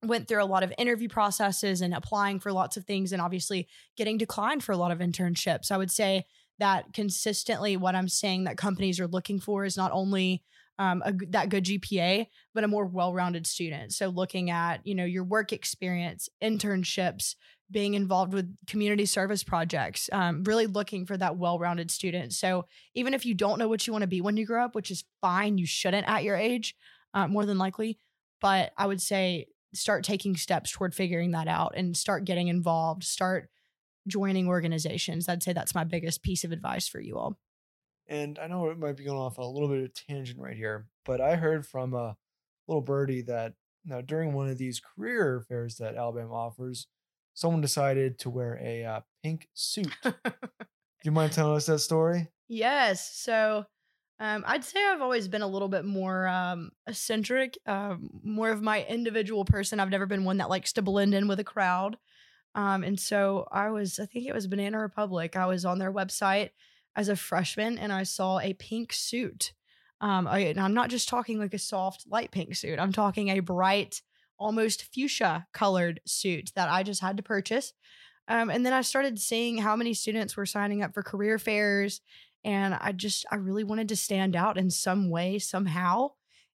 went 0.04 0.28
through 0.28 0.44
a 0.44 0.46
lot 0.46 0.64
of 0.64 0.74
interview 0.78 1.08
processes 1.08 1.82
and 1.82 1.94
applying 1.94 2.40
for 2.40 2.52
lots 2.52 2.78
of 2.78 2.86
things 2.86 3.12
and 3.14 3.22
obviously 3.22 3.68
getting 3.96 4.18
declined 4.18 4.64
for 4.64 4.72
a 4.72 4.78
lot 4.78 4.92
of 4.92 5.00
internships. 5.00 5.72
I 5.72 5.78
would 5.78 5.92
say 5.92 6.26
that 6.60 6.94
consistently 6.94 7.78
what 7.78 7.96
I'm 7.96 8.10
saying 8.10 8.44
that 8.44 8.58
companies 8.58 9.00
are 9.00 9.08
looking 9.08 9.40
for 9.40 9.66
is 9.66 9.78
not 9.78 9.92
only 9.92 10.44
um, 10.80 11.02
a, 11.06 11.14
that 11.30 11.50
good 11.50 11.66
GPA, 11.66 12.28
but 12.54 12.64
a 12.64 12.68
more 12.68 12.86
well-rounded 12.86 13.48
student. 13.48 13.94
So 13.94 14.10
looking 14.10 14.50
at 14.52 14.86
you 14.86 14.94
know 14.94 15.06
your 15.06 15.24
work 15.24 15.52
experience, 15.52 16.30
internships, 16.42 17.36
being 17.70 17.96
involved 17.96 18.34
with 18.34 18.56
community 18.66 19.06
service 19.06 19.44
projects, 19.44 20.10
um, 20.14 20.44
really 20.44 20.68
looking 20.68 21.06
for 21.06 21.18
that 21.18 21.38
well-rounded 21.38 21.92
student. 21.92 22.34
So 22.34 22.66
even 22.94 23.14
if 23.14 23.26
you 23.26 23.34
don't 23.34 23.60
know 23.60 23.68
what 23.68 23.86
you 23.86 23.94
want 23.94 24.04
to 24.04 24.08
be 24.08 24.22
when 24.22 24.38
you 24.38 24.46
grow 24.46 24.64
up, 24.64 24.76
which 24.76 24.92
is 24.92 25.04
fine, 25.22 25.58
you 25.58 25.66
shouldn't 25.66 26.08
at 26.08 26.24
your 26.24 26.36
age, 26.36 26.76
uh, 27.14 27.28
more 27.28 27.46
than 27.46 27.58
likely. 27.58 28.00
But 28.40 28.72
I 28.78 28.88
would 28.88 29.02
say 29.02 29.48
start 29.74 30.04
taking 30.04 30.36
steps 30.38 30.72
toward 30.72 30.96
figuring 30.96 31.32
that 31.32 31.48
out 31.48 31.74
and 31.76 31.96
start 31.96 32.24
getting 32.24 32.48
involved. 32.48 33.04
Start 33.04 33.50
joining 34.08 34.48
organizations. 34.48 35.28
I'd 35.28 35.44
say 35.44 35.52
that's 35.52 35.76
my 35.76 35.84
biggest 35.84 36.24
piece 36.24 36.46
of 36.46 36.52
advice 36.54 36.88
for 36.88 37.02
you 37.02 37.18
all. 37.18 37.38
And 38.08 38.40
I 38.40 38.48
know 38.48 38.70
it 38.70 38.80
might 38.80 38.96
be 38.96 39.04
going 39.04 39.18
off 39.18 39.38
a 39.38 39.44
little 39.44 39.68
bit 39.68 39.84
of 39.84 39.94
tangent 39.94 40.40
right 40.40 40.56
here, 40.56 40.88
but 41.06 41.20
I 41.20 41.36
heard 41.36 41.66
from 41.66 41.94
a 41.94 42.16
little 42.68 42.82
birdie 42.82 43.24
that 43.24 43.54
now 43.84 44.00
during 44.00 44.32
one 44.32 44.50
of 44.50 44.58
these 44.58 44.80
career 44.80 45.44
fairs 45.48 45.76
that 45.78 45.96
Alabama 45.96 46.34
offers, 46.34 46.88
someone 47.38 47.62
decided 47.62 48.17
to 48.17 48.32
wear 48.32 48.60
a 48.60 48.84
uh, 48.84 49.02
pink 49.23 49.47
suit. 49.54 49.93
Do 50.04 50.12
you 51.04 51.12
mind 51.12 51.34
telling 51.34 51.56
us 51.56 51.67
that 51.67 51.78
story? 51.78 52.30
Yes. 52.47 53.12
So 53.13 53.63
um, 54.19 54.43
I'd 54.47 54.63
say 54.63 54.84
I've 54.84 55.04
always 55.04 55.28
been 55.28 55.43
a 55.43 55.47
little 55.47 55.67
bit 55.67 55.86
more 55.86 56.28
um, 56.28 56.71
eccentric, 56.88 57.56
um, 57.67 58.10
more 58.23 58.50
of 58.50 58.63
my 58.63 58.84
individual 58.86 59.45
person. 59.45 59.80
I've 59.80 59.91
never 59.91 60.08
been 60.08 60.23
one 60.23 60.38
that 60.38 60.50
likes 60.50 60.73
to 60.73 60.82
blend 60.82 61.13
in 61.13 61.28
with 61.28 61.39
a 61.39 61.43
crowd. 61.43 61.97
Um, 62.56 62.84
and 62.84 63.00
so 63.00 63.47
I 63.52 63.69
was, 63.69 64.00
I 64.00 64.08
think 64.08 64.26
it 64.26 64.34
was 64.34 64.47
Banana 64.47 64.80
Republic. 64.80 65.36
I 65.36 65.45
was 65.45 65.63
on 65.63 65.78
their 65.78 65.93
website 65.93 66.50
as 66.95 67.08
a 67.08 67.15
freshman 67.15 67.78
and 67.78 67.93
I 67.93 68.02
saw 68.02 68.39
a 68.39 68.56
pink 68.56 68.93
suit. 68.93 69.54
Um, 70.02 70.28
I, 70.28 70.39
and 70.39 70.60
I'm 70.60 70.73
not 70.73 70.89
just 70.89 71.08
talking 71.08 71.38
like 71.38 71.54
a 71.54 71.60
soft 71.60 72.06
light 72.08 72.32
pink 72.32 72.56
suit. 72.56 72.80
I'm 72.80 72.93
talking 72.93 73.30
a 73.30 73.41
bright, 73.41 74.02
almost 74.38 74.93
fuchsia 74.93 75.47
colored 75.54 76.00
suit 76.06 76.52
that 76.56 76.69
I 76.69 76.84
just 76.84 77.02
had 77.02 77.17
to 77.17 77.23
purchase. 77.23 77.73
Um, 78.28 78.50
and 78.50 78.65
then 78.65 78.73
I 78.73 78.82
started 78.82 79.19
seeing 79.19 79.58
how 79.58 79.76
many 79.76 79.93
students 79.93 80.36
were 80.36 80.45
signing 80.45 80.84
up 80.84 80.93
for 80.93 81.04
career 81.04 81.39
fairs. 81.39 82.02
And 82.43 82.73
I 82.73 82.91
just, 82.91 83.26
I 83.32 83.36
really 83.36 83.63
wanted 83.63 83.89
to 83.89 83.95
stand 83.95 84.36
out 84.36 84.58
in 84.58 84.69
some 84.69 85.10
way, 85.10 85.39
somehow. 85.39 86.12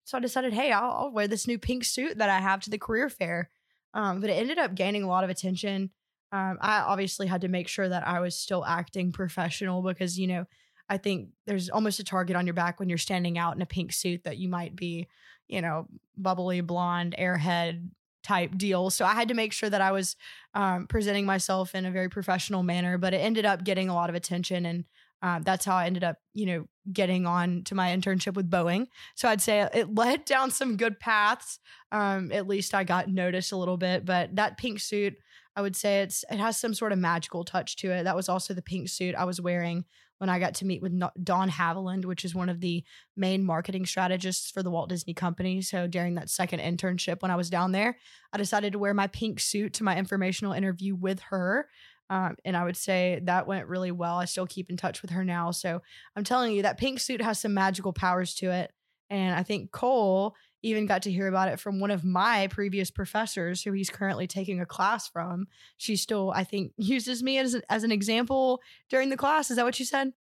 So 0.04 0.16
I 0.16 0.20
decided, 0.20 0.54
hey, 0.54 0.72
I'll, 0.72 0.90
I'll 0.90 1.12
wear 1.12 1.28
this 1.28 1.46
new 1.46 1.58
pink 1.58 1.84
suit 1.84 2.18
that 2.18 2.30
I 2.30 2.40
have 2.40 2.60
to 2.62 2.70
the 2.70 2.78
career 2.78 3.08
fair. 3.08 3.50
Um, 3.94 4.20
but 4.20 4.30
it 4.30 4.34
ended 4.34 4.58
up 4.58 4.74
gaining 4.74 5.02
a 5.02 5.08
lot 5.08 5.24
of 5.24 5.30
attention. 5.30 5.90
Um, 6.32 6.58
I 6.60 6.80
obviously 6.80 7.26
had 7.26 7.42
to 7.42 7.48
make 7.48 7.68
sure 7.68 7.88
that 7.88 8.06
I 8.06 8.20
was 8.20 8.34
still 8.34 8.64
acting 8.64 9.12
professional 9.12 9.82
because, 9.82 10.18
you 10.18 10.26
know, 10.26 10.46
I 10.88 10.96
think 10.96 11.30
there's 11.46 11.68
almost 11.68 12.00
a 12.00 12.04
target 12.04 12.36
on 12.36 12.46
your 12.46 12.54
back 12.54 12.80
when 12.80 12.88
you're 12.88 12.98
standing 12.98 13.38
out 13.38 13.56
in 13.56 13.62
a 13.62 13.66
pink 13.66 13.92
suit 13.92 14.24
that 14.24 14.38
you 14.38 14.48
might 14.48 14.74
be, 14.74 15.08
you 15.48 15.60
know, 15.60 15.86
bubbly 16.16 16.60
blonde, 16.60 17.14
airhead 17.18 17.88
type 18.22 18.56
deal. 18.56 18.90
So 18.90 19.04
I 19.04 19.14
had 19.14 19.28
to 19.28 19.34
make 19.34 19.52
sure 19.52 19.70
that 19.70 19.80
I 19.80 19.92
was 19.92 20.16
um, 20.54 20.86
presenting 20.86 21.24
myself 21.24 21.74
in 21.74 21.86
a 21.86 21.90
very 21.90 22.08
professional 22.08 22.62
manner, 22.62 22.98
but 22.98 23.14
it 23.14 23.18
ended 23.18 23.46
up 23.46 23.64
getting 23.64 23.88
a 23.88 23.94
lot 23.94 24.10
of 24.10 24.16
attention. 24.16 24.66
And 24.66 24.84
um, 25.22 25.42
that's 25.42 25.64
how 25.64 25.76
I 25.76 25.86
ended 25.86 26.04
up, 26.04 26.16
you 26.34 26.46
know, 26.46 26.64
getting 26.92 27.26
on 27.26 27.64
to 27.64 27.74
my 27.74 27.88
internship 27.88 28.34
with 28.34 28.50
Boeing. 28.50 28.86
So 29.14 29.28
I'd 29.28 29.40
say 29.40 29.68
it 29.72 29.94
led 29.94 30.24
down 30.26 30.50
some 30.50 30.76
good 30.76 31.00
paths. 31.00 31.58
Um, 31.90 32.30
at 32.32 32.46
least 32.46 32.74
I 32.74 32.84
got 32.84 33.08
noticed 33.08 33.52
a 33.52 33.56
little 33.56 33.76
bit, 33.76 34.04
but 34.04 34.36
that 34.36 34.58
pink 34.58 34.80
suit, 34.80 35.14
I 35.56 35.62
would 35.62 35.74
say 35.74 36.02
it's 36.02 36.24
it 36.30 36.38
has 36.38 36.56
some 36.56 36.74
sort 36.74 36.92
of 36.92 36.98
magical 36.98 37.44
touch 37.44 37.76
to 37.76 37.90
it. 37.90 38.04
That 38.04 38.14
was 38.14 38.28
also 38.28 38.54
the 38.54 38.62
pink 38.62 38.88
suit 38.88 39.14
I 39.16 39.24
was 39.24 39.40
wearing 39.40 39.86
when 40.18 40.28
I 40.28 40.38
got 40.38 40.54
to 40.56 40.64
meet 40.64 40.82
with 40.82 41.00
Dawn 41.22 41.48
Haviland, 41.48 42.04
which 42.04 42.24
is 42.24 42.34
one 42.34 42.48
of 42.48 42.60
the 42.60 42.84
main 43.16 43.44
marketing 43.44 43.86
strategists 43.86 44.50
for 44.50 44.62
the 44.62 44.70
Walt 44.70 44.88
Disney 44.88 45.14
Company. 45.14 45.62
So 45.62 45.86
during 45.86 46.16
that 46.16 46.30
second 46.30 46.60
internship 46.60 47.22
when 47.22 47.30
I 47.30 47.36
was 47.36 47.50
down 47.50 47.72
there, 47.72 47.96
I 48.32 48.36
decided 48.36 48.72
to 48.72 48.78
wear 48.78 48.94
my 48.94 49.06
pink 49.06 49.40
suit 49.40 49.74
to 49.74 49.84
my 49.84 49.96
informational 49.96 50.52
interview 50.52 50.94
with 50.94 51.20
her. 51.30 51.68
Um, 52.10 52.36
and 52.44 52.56
I 52.56 52.64
would 52.64 52.76
say 52.76 53.20
that 53.24 53.46
went 53.46 53.68
really 53.68 53.90
well. 53.90 54.16
I 54.16 54.24
still 54.24 54.46
keep 54.46 54.70
in 54.70 54.76
touch 54.76 55.02
with 55.02 55.10
her 55.10 55.24
now. 55.24 55.50
So 55.50 55.82
I'm 56.16 56.24
telling 56.24 56.52
you, 56.52 56.62
that 56.62 56.78
pink 56.78 57.00
suit 57.00 57.20
has 57.20 57.38
some 57.38 57.54
magical 57.54 57.92
powers 57.92 58.34
to 58.36 58.50
it. 58.50 58.72
And 59.10 59.34
I 59.34 59.42
think 59.42 59.72
Cole 59.72 60.34
even 60.62 60.86
got 60.86 61.02
to 61.02 61.12
hear 61.12 61.28
about 61.28 61.48
it 61.48 61.60
from 61.60 61.80
one 61.80 61.90
of 61.90 62.04
my 62.04 62.48
previous 62.48 62.90
professors 62.90 63.62
who 63.62 63.72
he's 63.72 63.90
currently 63.90 64.26
taking 64.26 64.60
a 64.60 64.66
class 64.66 65.08
from. 65.08 65.46
She 65.76 65.96
still, 65.96 66.32
I 66.34 66.44
think, 66.44 66.72
uses 66.76 67.22
me 67.22 67.38
as, 67.38 67.56
as 67.68 67.84
an 67.84 67.92
example 67.92 68.60
during 68.88 69.08
the 69.08 69.16
class. 69.16 69.50
Is 69.50 69.56
that 69.56 69.64
what 69.64 69.78
you 69.78 69.84
said? 69.84 70.12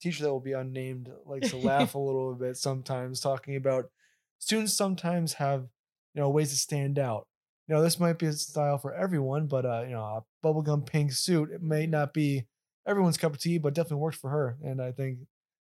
Teacher 0.00 0.24
that 0.24 0.30
will 0.30 0.40
be 0.40 0.52
unnamed 0.52 1.10
likes 1.26 1.50
to 1.50 1.56
laugh 1.56 1.94
a 1.96 1.98
little 1.98 2.34
bit 2.34 2.56
sometimes, 2.56 3.20
talking 3.20 3.56
about 3.56 3.90
students 4.38 4.72
sometimes 4.72 5.34
have, 5.34 5.62
you 6.14 6.20
know, 6.20 6.30
ways 6.30 6.50
to 6.50 6.56
stand 6.56 6.98
out 6.98 7.26
you 7.68 7.74
know, 7.74 7.82
this 7.82 8.00
might 8.00 8.18
be 8.18 8.26
a 8.26 8.32
style 8.32 8.78
for 8.78 8.94
everyone, 8.94 9.46
but 9.46 9.66
uh, 9.66 9.82
you 9.82 9.92
know, 9.92 10.02
a 10.02 10.46
bubblegum 10.46 10.86
pink 10.86 11.12
suit, 11.12 11.50
it 11.52 11.62
may 11.62 11.86
not 11.86 12.14
be 12.14 12.46
everyone's 12.86 13.18
cup 13.18 13.34
of 13.34 13.40
tea, 13.40 13.58
but 13.58 13.74
definitely 13.74 13.98
works 13.98 14.16
for 14.16 14.30
her. 14.30 14.56
And 14.64 14.80
I 14.80 14.92
think 14.92 15.18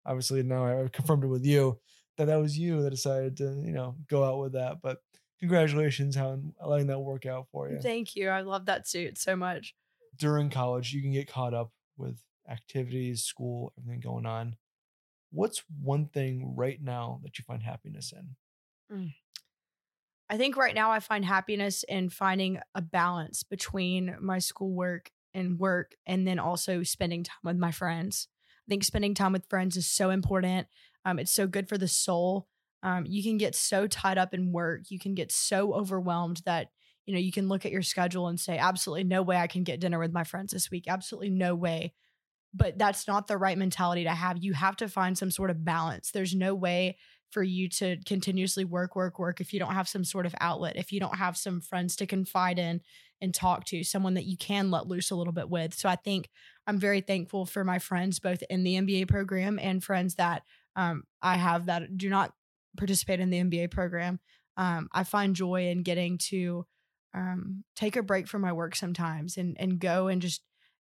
obviously 0.05 0.43
now 0.43 0.65
I 0.65 0.89
confirmed 0.89 1.23
it 1.23 1.27
with 1.27 1.45
you 1.45 1.79
that 2.17 2.25
that 2.25 2.39
was 2.39 2.57
you 2.57 2.81
that 2.81 2.89
decided 2.89 3.37
to, 3.37 3.61
you 3.63 3.71
know, 3.71 3.95
go 4.07 4.23
out 4.23 4.39
with 4.39 4.53
that. 4.53 4.81
But 4.81 4.99
congratulations 5.39 6.15
on 6.17 6.53
letting 6.65 6.87
that 6.87 6.99
work 6.99 7.25
out 7.25 7.47
for 7.51 7.69
you. 7.69 7.79
Thank 7.79 8.15
you. 8.15 8.29
I 8.29 8.41
love 8.41 8.65
that 8.65 8.87
suit 8.87 9.17
so 9.17 9.35
much. 9.35 9.75
During 10.17 10.49
college, 10.49 10.93
you 10.93 11.01
can 11.01 11.11
get 11.11 11.27
caught 11.27 11.53
up 11.53 11.71
with 11.97 12.19
activities, 12.49 13.23
school, 13.23 13.73
everything 13.77 13.99
going 13.99 14.25
on. 14.25 14.55
What's 15.31 15.63
one 15.81 16.07
thing 16.07 16.53
right 16.55 16.79
now 16.81 17.19
that 17.23 17.39
you 17.39 17.43
find 17.43 17.63
happiness 17.63 18.13
in? 18.13 18.95
Mm. 18.95 19.13
I 20.29 20.37
think 20.37 20.55
right 20.55 20.75
now 20.75 20.91
I 20.91 20.99
find 20.99 21.25
happiness 21.25 21.83
in 21.87 22.09
finding 22.09 22.59
a 22.75 22.81
balance 22.81 23.43
between 23.43 24.15
my 24.21 24.39
schoolwork 24.39 25.11
and 25.33 25.59
work 25.59 25.95
and 26.05 26.27
then 26.27 26.39
also 26.39 26.83
spending 26.83 27.23
time 27.23 27.37
with 27.43 27.57
my 27.57 27.71
friends. 27.71 28.27
I 28.65 28.69
think 28.69 28.83
spending 28.83 29.13
time 29.13 29.33
with 29.33 29.49
friends 29.49 29.75
is 29.75 29.89
so 29.89 30.09
important. 30.09 30.67
Um, 31.05 31.19
it's 31.19 31.33
so 31.33 31.47
good 31.47 31.67
for 31.67 31.77
the 31.77 31.87
soul. 31.87 32.47
Um, 32.81 33.05
you 33.07 33.23
can 33.23 33.37
get 33.37 33.55
so 33.55 33.87
tied 33.87 34.17
up 34.17 34.33
in 34.33 34.51
work, 34.51 34.89
you 34.89 34.99
can 34.99 35.15
get 35.15 35.31
so 35.31 35.73
overwhelmed 35.73 36.41
that 36.45 36.67
you 37.05 37.13
know 37.13 37.19
you 37.19 37.31
can 37.31 37.47
look 37.47 37.65
at 37.65 37.71
your 37.71 37.81
schedule 37.81 38.27
and 38.27 38.39
say, 38.39 38.57
absolutely 38.57 39.03
no 39.03 39.21
way 39.21 39.37
I 39.37 39.47
can 39.47 39.63
get 39.63 39.79
dinner 39.79 39.99
with 39.99 40.13
my 40.13 40.23
friends 40.23 40.53
this 40.53 40.69
week. 40.71 40.85
Absolutely 40.87 41.29
no 41.29 41.55
way. 41.55 41.93
But 42.53 42.77
that's 42.77 43.07
not 43.07 43.27
the 43.27 43.37
right 43.37 43.57
mentality 43.57 44.03
to 44.03 44.11
have. 44.11 44.37
You 44.43 44.53
have 44.53 44.75
to 44.77 44.87
find 44.87 45.17
some 45.17 45.31
sort 45.31 45.49
of 45.49 45.65
balance. 45.65 46.11
There's 46.11 46.35
no 46.35 46.53
way 46.53 46.97
for 47.33 47.41
you 47.41 47.67
to 47.67 47.97
continuously 48.05 48.63
work, 48.63 48.95
work, 48.95 49.17
work 49.17 49.41
if 49.41 49.53
you 49.53 49.59
don't 49.59 49.73
have 49.73 49.87
some 49.87 50.03
sort 50.03 50.27
of 50.27 50.35
outlet, 50.39 50.75
if 50.75 50.91
you 50.91 50.99
don't 50.99 51.17
have 51.17 51.35
some 51.35 51.59
friends 51.59 51.95
to 51.95 52.05
confide 52.05 52.59
in 52.59 52.79
and 53.21 53.33
talk 53.33 53.65
to, 53.65 53.83
someone 53.83 54.13
that 54.13 54.25
you 54.25 54.37
can 54.37 54.69
let 54.69 54.87
loose 54.87 55.09
a 55.09 55.15
little 55.15 55.33
bit 55.33 55.49
with. 55.49 55.73
So 55.73 55.89
I 55.89 55.95
think 55.95 56.29
I'm 56.67 56.77
very 56.77 57.01
thankful 57.01 57.47
for 57.47 57.63
my 57.63 57.79
friends, 57.79 58.19
both 58.19 58.43
in 58.51 58.63
the 58.63 58.75
MBA 58.75 59.07
program 59.07 59.57
and 59.59 59.83
friends 59.83 60.15
that 60.15 60.43
um, 60.75 61.03
I 61.21 61.35
have 61.35 61.67
that 61.67 61.97
do 61.97 62.09
not 62.09 62.33
participate 62.77 63.19
in 63.19 63.29
the 63.29 63.39
MBA 63.39 63.71
program. 63.71 64.19
Um, 64.57 64.87
I 64.91 65.03
find 65.03 65.35
joy 65.35 65.67
in 65.67 65.83
getting 65.83 66.17
to 66.29 66.65
um, 67.13 67.63
take 67.75 67.95
a 67.95 68.03
break 68.03 68.27
from 68.27 68.41
my 68.41 68.51
work 68.53 68.75
sometimes 68.75 69.37
and 69.37 69.55
and 69.59 69.79
go 69.79 70.07
and 70.07 70.21
just 70.21 70.41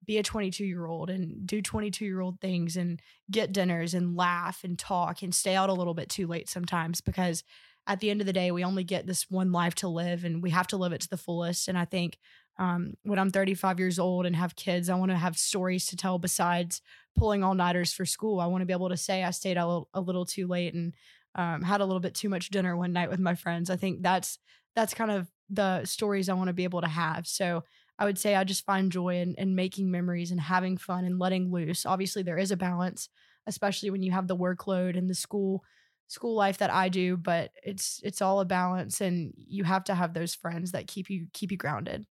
be 0.06 0.18
a 0.18 0.24
22 0.24 0.66
year 0.66 0.86
old 0.86 1.10
and 1.10 1.48
do 1.48 1.62
22 1.62 2.06
year 2.06 2.22
old 2.22 2.40
things 2.40 2.78
and 2.78 3.00
get 3.32 3.52
dinners 3.52 3.94
and 3.94 4.16
laugh 4.16 4.64
and 4.64 4.78
talk 4.78 5.22
and 5.22 5.34
stay 5.34 5.56
out 5.56 5.70
a 5.70 5.74
little 5.74 5.94
bit 5.94 6.10
too 6.10 6.28
late 6.28 6.50
sometimes 6.50 7.02
because 7.02 7.44
at 7.88 8.00
the 8.00 8.10
end 8.10 8.22
of 8.22 8.28
the 8.28 8.34
day 8.34 8.52
we 8.52 8.64
only 8.64 8.84
get 8.84 9.08
this 9.08 9.26
one 9.30 9.52
life 9.52 9.76
to 9.76 9.88
live 9.88 10.24
and 10.24 10.42
we 10.42 10.50
have 10.50 10.68
to 10.68 10.78
live 10.78 10.92
it 10.92 11.02
to 11.02 11.10
the 11.10 11.18
fullest 11.18 11.68
and 11.68 11.78
i 11.78 11.86
think 11.86 12.18
um, 12.58 12.94
when 13.04 13.20
i'm 13.20 13.32
35 13.32 13.80
years 13.80 14.00
old 14.00 14.26
and 14.26 14.36
have 14.36 14.56
kids 14.56 14.90
i 14.90 14.96
want 14.96 15.12
to 15.12 15.18
have 15.18 15.38
stories 15.38 15.86
to 15.88 15.96
tell 15.96 16.18
besides 16.18 16.82
pulling 17.18 17.44
all 17.44 17.54
nighters 17.54 17.94
for 17.94 18.06
school 18.06 18.40
i 18.40 18.46
want 18.46 18.62
to 18.62 18.66
be 18.66 18.74
able 18.74 18.90
to 18.90 18.98
say 18.98 19.24
i 19.24 19.32
stayed 19.32 19.58
a 19.58 19.66
little, 19.66 19.90
a 19.94 20.02
little 20.02 20.26
too 20.26 20.48
late 20.48 20.74
and 20.74 20.94
um, 21.36 21.62
had 21.62 21.82
a 21.82 21.86
little 21.86 22.00
bit 22.00 22.16
too 22.16 22.30
much 22.30 22.50
dinner 22.50 22.78
one 22.78 22.94
night 22.94 23.10
with 23.10 23.20
my 23.20 23.36
friends 23.36 23.70
i 23.70 23.76
think 23.76 24.02
that's 24.02 24.40
that's 24.76 24.94
kind 24.94 25.12
of 25.12 25.28
the 25.50 25.84
stories 25.86 26.30
i 26.30 26.34
want 26.34 26.48
to 26.48 26.54
be 26.54 26.64
able 26.64 26.82
to 26.82 26.88
have 26.88 27.28
so 27.28 27.64
I 27.98 28.06
would 28.06 28.18
say 28.18 28.36
I 28.36 28.44
just 28.44 28.66
find 28.66 28.92
joy 28.92 29.22
in, 29.22 29.36
in 29.36 29.56
making 29.56 29.90
memories 29.90 30.32
and 30.32 30.40
having 30.40 30.78
fun 30.78 31.06
and 31.06 31.20
letting 31.20 31.52
loose. 31.52 31.86
Obviously, 31.86 32.24
there 32.24 32.38
is 32.38 32.52
a 32.52 32.58
balance, 32.58 33.10
especially 33.48 33.90
when 33.90 34.04
you 34.04 34.12
have 34.12 34.28
the 34.28 34.36
workload 34.36 34.98
and 34.98 35.10
the 35.10 35.16
school 35.16 35.64
school 36.08 36.36
life 36.36 36.60
that 36.60 36.72
I 36.72 36.90
do, 36.90 37.18
but 37.18 37.52
it's 37.64 38.02
it's 38.04 38.22
all 38.22 38.40
a 38.40 38.46
balance 38.46 39.02
and 39.02 39.34
you 39.36 39.64
have 39.64 39.86
to 39.86 39.96
have 39.96 40.14
those 40.14 40.36
friends 40.36 40.72
that 40.72 40.88
keep 40.88 41.10
you 41.10 41.28
keep 41.34 41.52
you 41.52 41.58
grounded. 41.58 42.06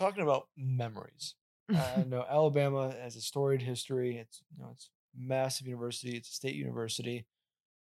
Talking 0.00 0.22
about 0.22 0.48
memories. 0.56 1.34
I 1.68 2.04
know 2.08 2.24
Alabama 2.28 2.92
has 3.00 3.14
a 3.14 3.20
storied 3.20 3.62
history. 3.62 4.16
It's 4.16 4.42
you 4.50 4.62
know 4.62 4.70
it's 4.72 4.90
massive 5.16 5.66
university, 5.66 6.16
it's 6.16 6.30
a 6.30 6.32
state 6.32 6.56
university. 6.56 7.26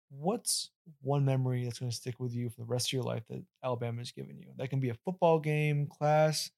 What's 0.08 0.70
one 1.02 1.24
memory 1.24 1.64
that's 1.64 1.80
going 1.80 1.90
to 1.90 1.96
stick 1.96 2.20
with 2.20 2.32
you 2.32 2.48
for 2.48 2.60
the 2.60 2.66
rest 2.66 2.88
of 2.88 2.92
your 2.92 3.02
life 3.02 3.24
that 3.28 3.42
Alabama 3.64 3.98
has 3.98 4.12
given 4.12 4.38
you? 4.38 4.46
That 4.56 4.70
can 4.70 4.78
be 4.78 4.90
a 4.90 4.94
football 5.04 5.40
game, 5.40 5.88
class, 5.88 6.52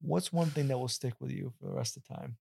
what's 0.00 0.32
one 0.32 0.48
thing 0.48 0.68
that 0.68 0.78
will 0.78 0.88
stick 0.88 1.14
with 1.20 1.30
you 1.30 1.52
for 1.58 1.66
the 1.66 1.74
rest 1.74 1.96
of 1.96 2.04
the 2.04 2.14
time? 2.14 2.36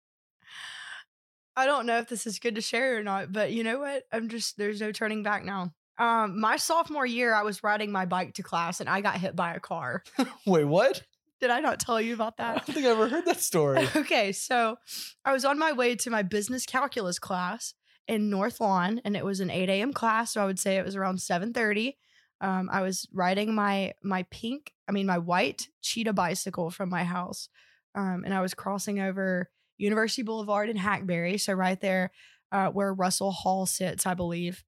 I 1.57 1.65
don't 1.65 1.85
know 1.85 1.97
if 1.97 2.07
this 2.07 2.27
is 2.27 2.39
good 2.39 2.55
to 2.55 2.61
share 2.61 2.97
or 2.97 3.03
not, 3.03 3.31
but 3.31 3.51
you 3.51 3.63
know 3.63 3.79
what? 3.79 4.03
I'm 4.11 4.29
just 4.29 4.57
there's 4.57 4.81
no 4.81 4.91
turning 4.91 5.23
back 5.23 5.45
now. 5.45 5.73
Um, 5.97 6.39
my 6.39 6.57
sophomore 6.57 7.05
year, 7.05 7.33
I 7.33 7.43
was 7.43 7.63
riding 7.63 7.91
my 7.91 8.05
bike 8.05 8.33
to 8.35 8.43
class 8.43 8.81
and 8.81 8.89
I 8.89 8.99
got 8.99 9.17
hit 9.17 9.35
by 9.35 9.53
a 9.53 9.59
car. 9.61 10.03
Wait, 10.45 10.65
what? 10.65 11.01
Did 11.45 11.51
I 11.51 11.59
not 11.59 11.79
tell 11.79 12.01
you 12.01 12.15
about 12.15 12.37
that? 12.37 12.49
I 12.49 12.53
don't 12.55 12.73
think 12.73 12.87
I 12.87 12.89
ever 12.89 13.07
heard 13.07 13.25
that 13.25 13.39
story. 13.39 13.87
okay, 13.95 14.31
so 14.31 14.79
I 15.23 15.31
was 15.31 15.45
on 15.45 15.59
my 15.59 15.73
way 15.73 15.95
to 15.97 16.09
my 16.09 16.23
business 16.23 16.65
calculus 16.65 17.19
class 17.19 17.75
in 18.07 18.31
North 18.31 18.59
Lawn, 18.59 18.99
and 19.05 19.15
it 19.15 19.23
was 19.23 19.41
an 19.41 19.51
8 19.51 19.69
a.m. 19.69 19.93
class. 19.93 20.33
So 20.33 20.41
I 20.41 20.47
would 20.47 20.57
say 20.57 20.77
it 20.77 20.83
was 20.83 20.95
around 20.95 21.17
7:30. 21.17 21.97
Um, 22.41 22.67
I 22.71 22.81
was 22.81 23.07
riding 23.13 23.53
my 23.53 23.93
my 24.03 24.23
pink, 24.31 24.73
I 24.87 24.91
mean 24.91 25.05
my 25.05 25.19
white 25.19 25.67
cheetah 25.83 26.13
bicycle 26.13 26.71
from 26.71 26.89
my 26.89 27.03
house, 27.03 27.47
um, 27.93 28.23
and 28.25 28.33
I 28.33 28.41
was 28.41 28.55
crossing 28.55 28.99
over 28.99 29.51
University 29.77 30.23
Boulevard 30.23 30.67
in 30.67 30.77
Hackberry, 30.77 31.37
so 31.37 31.53
right 31.53 31.79
there 31.79 32.09
uh, 32.51 32.69
where 32.69 32.91
Russell 32.91 33.33
Hall 33.33 33.67
sits, 33.67 34.07
I 34.07 34.15
believe. 34.15 34.63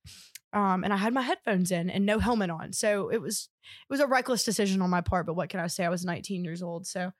Um, 0.53 0.83
and 0.83 0.93
I 0.93 0.97
had 0.97 1.13
my 1.13 1.21
headphones 1.21 1.71
in 1.71 1.89
and 1.89 2.05
no 2.05 2.19
helmet 2.19 2.49
on, 2.49 2.73
so 2.73 3.09
it 3.09 3.21
was 3.21 3.49
it 3.63 3.91
was 3.91 3.99
a 3.99 4.07
reckless 4.07 4.43
decision 4.43 4.81
on 4.81 4.89
my 4.89 5.01
part. 5.01 5.25
But 5.25 5.35
what 5.35 5.49
can 5.49 5.59
I 5.59 5.67
say? 5.67 5.85
I 5.85 5.89
was 5.89 6.05
19 6.05 6.43
years 6.43 6.63
old, 6.63 6.87
so 6.87 7.11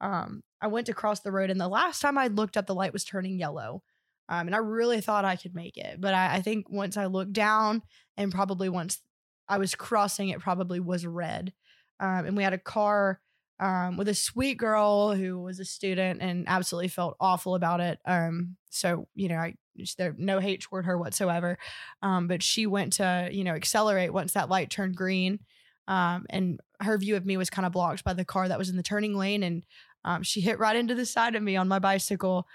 um, 0.00 0.42
I 0.60 0.66
went 0.66 0.86
to 0.86 0.94
cross 0.94 1.20
the 1.20 1.32
road, 1.32 1.50
and 1.50 1.60
the 1.60 1.68
last 1.68 2.00
time 2.00 2.18
I 2.18 2.26
looked 2.26 2.56
up, 2.56 2.66
the 2.66 2.74
light 2.74 2.92
was 2.92 3.04
turning 3.04 3.38
yellow. 3.38 3.82
Um, 4.28 4.46
and 4.46 4.54
I 4.54 4.58
really 4.58 5.02
thought 5.02 5.26
I 5.26 5.36
could 5.36 5.54
make 5.54 5.76
it. 5.76 6.00
But 6.00 6.14
I, 6.14 6.36
I 6.36 6.40
think 6.40 6.70
once 6.70 6.96
I 6.96 7.06
looked 7.06 7.32
down, 7.32 7.82
and 8.16 8.32
probably 8.32 8.68
once 8.68 9.00
I 9.48 9.58
was 9.58 9.74
crossing, 9.74 10.30
it 10.30 10.40
probably 10.40 10.80
was 10.80 11.06
red. 11.06 11.52
Um, 12.00 12.26
and 12.26 12.36
we 12.36 12.42
had 12.42 12.52
a 12.52 12.58
car 12.58 13.20
um, 13.60 13.96
with 13.96 14.08
a 14.08 14.14
sweet 14.14 14.58
girl 14.58 15.14
who 15.14 15.40
was 15.40 15.60
a 15.60 15.64
student 15.64 16.22
and 16.22 16.44
absolutely 16.48 16.88
felt 16.88 17.16
awful 17.20 17.54
about 17.54 17.80
it. 17.80 17.98
Um, 18.04 18.56
so, 18.70 19.08
you 19.14 19.28
know, 19.28 19.36
I, 19.36 19.54
there 19.98 20.14
no 20.16 20.38
hate 20.38 20.60
toward 20.60 20.86
her 20.86 20.96
whatsoever. 20.96 21.58
Um, 22.02 22.26
but 22.28 22.42
she 22.42 22.66
went 22.66 22.94
to, 22.94 23.28
you 23.32 23.44
know, 23.44 23.54
accelerate 23.54 24.12
once 24.12 24.32
that 24.32 24.48
light 24.48 24.70
turned 24.70 24.96
green. 24.96 25.40
Um, 25.86 26.26
and 26.30 26.60
her 26.80 26.96
view 26.98 27.16
of 27.16 27.26
me 27.26 27.36
was 27.36 27.50
kind 27.50 27.66
of 27.66 27.72
blocked 27.72 28.04
by 28.04 28.14
the 28.14 28.24
car 28.24 28.48
that 28.48 28.58
was 28.58 28.70
in 28.70 28.76
the 28.76 28.82
turning 28.82 29.16
lane. 29.16 29.42
And 29.42 29.64
um, 30.04 30.22
she 30.22 30.40
hit 30.40 30.58
right 30.58 30.76
into 30.76 30.94
the 30.94 31.06
side 31.06 31.34
of 31.34 31.42
me 31.42 31.56
on 31.56 31.68
my 31.68 31.78
bicycle. 31.78 32.46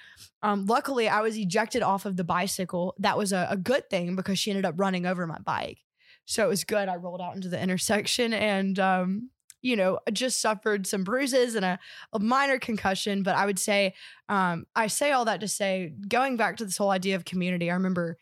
Um, 0.43 0.65
luckily, 0.65 1.09
I 1.09 1.21
was 1.21 1.37
ejected 1.37 1.81
off 1.81 2.05
of 2.05 2.15
the 2.15 2.23
bicycle. 2.23 2.95
That 2.99 3.17
was 3.17 3.31
a, 3.31 3.47
a 3.49 3.57
good 3.57 3.89
thing 3.89 4.15
because 4.15 4.39
she 4.39 4.51
ended 4.51 4.65
up 4.65 4.75
running 4.77 5.05
over 5.05 5.25
my 5.27 5.39
bike. 5.39 5.79
So 6.25 6.45
it 6.45 6.49
was 6.49 6.63
good. 6.63 6.87
I 6.87 6.95
rolled 6.95 7.21
out 7.21 7.35
into 7.35 7.49
the 7.49 7.61
intersection 7.61 8.33
and, 8.33 8.77
um, 8.79 9.29
you 9.61 9.75
know, 9.75 9.99
just 10.13 10.41
suffered 10.41 10.87
some 10.87 11.03
bruises 11.03 11.55
and 11.55 11.65
a, 11.65 11.79
a 12.13 12.19
minor 12.19 12.59
concussion. 12.59 13.23
But 13.23 13.35
I 13.35 13.45
would 13.45 13.59
say, 13.59 13.93
um, 14.29 14.65
I 14.75 14.87
say 14.87 15.11
all 15.11 15.25
that 15.25 15.41
to 15.41 15.47
say, 15.47 15.93
going 16.07 16.37
back 16.37 16.57
to 16.57 16.65
this 16.65 16.77
whole 16.77 16.91
idea 16.91 17.15
of 17.15 17.25
community, 17.25 17.69
I 17.69 17.73
remember 17.73 18.17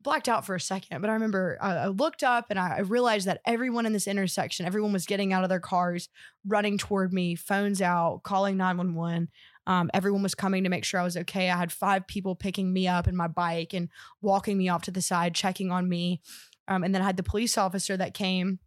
blacked 0.00 0.28
out 0.28 0.46
for 0.46 0.54
a 0.54 0.60
second, 0.60 1.00
but 1.00 1.10
I 1.10 1.14
remember 1.14 1.58
uh, 1.60 1.66
I 1.66 1.86
looked 1.88 2.22
up 2.22 2.46
and 2.50 2.58
I, 2.58 2.76
I 2.76 2.80
realized 2.80 3.26
that 3.26 3.40
everyone 3.44 3.84
in 3.84 3.92
this 3.92 4.06
intersection, 4.06 4.64
everyone 4.64 4.92
was 4.92 5.06
getting 5.06 5.32
out 5.32 5.42
of 5.42 5.50
their 5.50 5.60
cars, 5.60 6.08
running 6.46 6.78
toward 6.78 7.12
me, 7.12 7.34
phones 7.34 7.82
out, 7.82 8.22
calling 8.22 8.56
911. 8.56 9.28
Um, 9.66 9.90
everyone 9.92 10.22
was 10.22 10.34
coming 10.34 10.64
to 10.64 10.70
make 10.70 10.84
sure 10.84 11.00
I 11.00 11.04
was 11.04 11.16
okay. 11.16 11.50
I 11.50 11.56
had 11.56 11.72
five 11.72 12.06
people 12.06 12.34
picking 12.34 12.72
me 12.72 12.88
up 12.88 13.06
in 13.06 13.16
my 13.16 13.28
bike 13.28 13.74
and 13.74 13.90
walking 14.22 14.56
me 14.56 14.68
off 14.68 14.82
to 14.82 14.90
the 14.90 15.02
side, 15.02 15.34
checking 15.34 15.70
on 15.70 15.88
me. 15.88 16.22
Um, 16.68 16.84
and 16.84 16.94
then 16.94 17.02
I 17.02 17.06
had 17.06 17.16
the 17.16 17.22
police 17.22 17.58
officer 17.58 17.96
that 17.96 18.14
came 18.14 18.60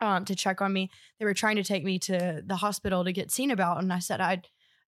um, 0.00 0.24
to 0.24 0.34
check 0.34 0.60
on 0.60 0.72
me. 0.72 0.90
They 1.18 1.24
were 1.24 1.34
trying 1.34 1.56
to 1.56 1.64
take 1.64 1.84
me 1.84 1.98
to 2.00 2.42
the 2.44 2.56
hospital 2.56 3.04
to 3.04 3.12
get 3.12 3.30
seen 3.30 3.50
about, 3.50 3.82
and 3.82 3.92
I 3.92 3.98
said 3.98 4.20
I 4.20 4.42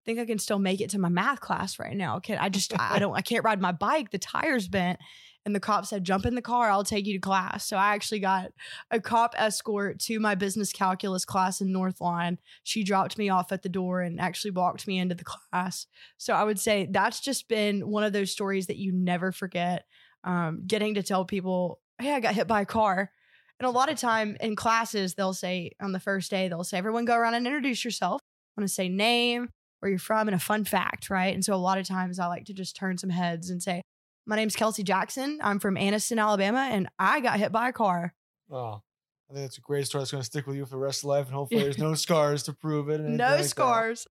think 0.05 0.19
I 0.19 0.25
can 0.25 0.39
still 0.39 0.59
make 0.59 0.81
it 0.81 0.89
to 0.91 0.99
my 0.99 1.09
math 1.09 1.41
class 1.41 1.79
right 1.79 1.95
now. 1.95 2.19
Can 2.19 2.37
I 2.39 2.49
just 2.49 2.77
I 2.79 2.97
don't 2.97 3.15
I 3.15 3.21
can't 3.21 3.43
ride 3.43 3.61
my 3.61 3.73
bike. 3.73 4.11
The 4.11 4.17
tire's 4.17 4.67
bent. 4.67 4.99
And 5.45 5.55
the 5.55 5.61
cop 5.61 5.85
said, 5.85 6.03
"Jump 6.03 6.25
in 6.25 6.35
the 6.35 6.41
car. 6.41 6.69
I'll 6.69 6.83
take 6.83 7.05
you 7.05 7.13
to 7.13 7.19
class." 7.21 7.65
So 7.65 7.77
I 7.77 7.93
actually 7.95 8.19
got 8.19 8.51
a 8.91 8.99
cop 8.99 9.33
escort 9.37 9.97
to 10.01 10.19
my 10.19 10.35
business 10.35 10.73
calculus 10.73 11.23
class 11.23 11.61
in 11.61 11.71
North 11.71 12.01
Lawn. 12.01 12.37
She 12.63 12.83
dropped 12.83 13.17
me 13.17 13.29
off 13.29 13.53
at 13.53 13.63
the 13.63 13.69
door 13.69 14.01
and 14.01 14.19
actually 14.19 14.51
walked 14.51 14.87
me 14.87 14.99
into 14.99 15.15
the 15.15 15.23
class. 15.23 15.87
So 16.17 16.33
I 16.33 16.43
would 16.43 16.59
say 16.59 16.89
that's 16.91 17.21
just 17.21 17.47
been 17.47 17.87
one 17.87 18.03
of 18.03 18.11
those 18.11 18.29
stories 18.29 18.67
that 18.67 18.75
you 18.75 18.91
never 18.91 19.31
forget. 19.31 19.85
Um, 20.25 20.63
getting 20.67 20.95
to 20.95 21.03
tell 21.03 21.23
people, 21.23 21.79
"Hey, 21.97 22.13
I 22.13 22.19
got 22.19 22.35
hit 22.35 22.47
by 22.47 22.61
a 22.61 22.65
car." 22.65 23.11
And 23.59 23.67
a 23.67 23.71
lot 23.71 23.91
of 23.91 23.97
time 23.97 24.37
in 24.39 24.55
classes, 24.55 25.15
they'll 25.15 25.33
say 25.33 25.71
on 25.81 25.91
the 25.91 25.99
first 25.99 26.29
day, 26.29 26.47
they'll 26.47 26.63
say, 26.63 26.77
everyone 26.77 27.05
go 27.05 27.15
around 27.15 27.33
and 27.33 27.47
introduce 27.47 27.83
yourself. 27.83 28.21
I'm 28.55 28.61
going 28.61 28.67
to 28.67 28.73
say 28.73 28.87
name, 28.89 29.49
where 29.79 29.89
you're 29.89 29.97
from, 29.99 30.27
and 30.27 30.35
a 30.35 30.39
fun 30.39 30.63
fact, 30.63 31.09
right? 31.09 31.33
And 31.33 31.43
so 31.43 31.53
a 31.53 31.57
lot 31.57 31.77
of 31.77 31.87
times 31.87 32.19
I 32.19 32.27
like 32.27 32.45
to 32.45 32.53
just 32.53 32.75
turn 32.75 32.97
some 32.97 33.09
heads 33.09 33.49
and 33.49 33.61
say, 33.61 33.81
my 34.25 34.35
name's 34.35 34.55
Kelsey 34.55 34.83
Jackson. 34.83 35.39
I'm 35.41 35.59
from 35.59 35.75
Anniston, 35.75 36.19
Alabama, 36.21 36.67
and 36.71 36.87
I 36.99 37.19
got 37.19 37.39
hit 37.39 37.51
by 37.51 37.69
a 37.69 37.73
car. 37.73 38.13
Oh, 38.51 38.81
I 39.29 39.33
think 39.33 39.45
that's 39.45 39.57
a 39.57 39.61
great 39.61 39.85
story. 39.87 40.01
It's 40.03 40.11
going 40.11 40.21
to 40.21 40.25
stick 40.25 40.45
with 40.47 40.55
you 40.57 40.65
for 40.65 40.71
the 40.71 40.77
rest 40.77 40.99
of 41.03 41.05
life, 41.09 41.25
and 41.27 41.35
hopefully, 41.35 41.61
there's 41.63 41.77
no 41.77 41.93
scars 41.95 42.43
to 42.43 42.53
prove 42.53 42.89
it. 42.89 42.95
and 42.95 43.05
anything 43.05 43.17
No 43.17 43.29
like 43.31 43.41
that. 43.43 43.47
scars. 43.49 44.07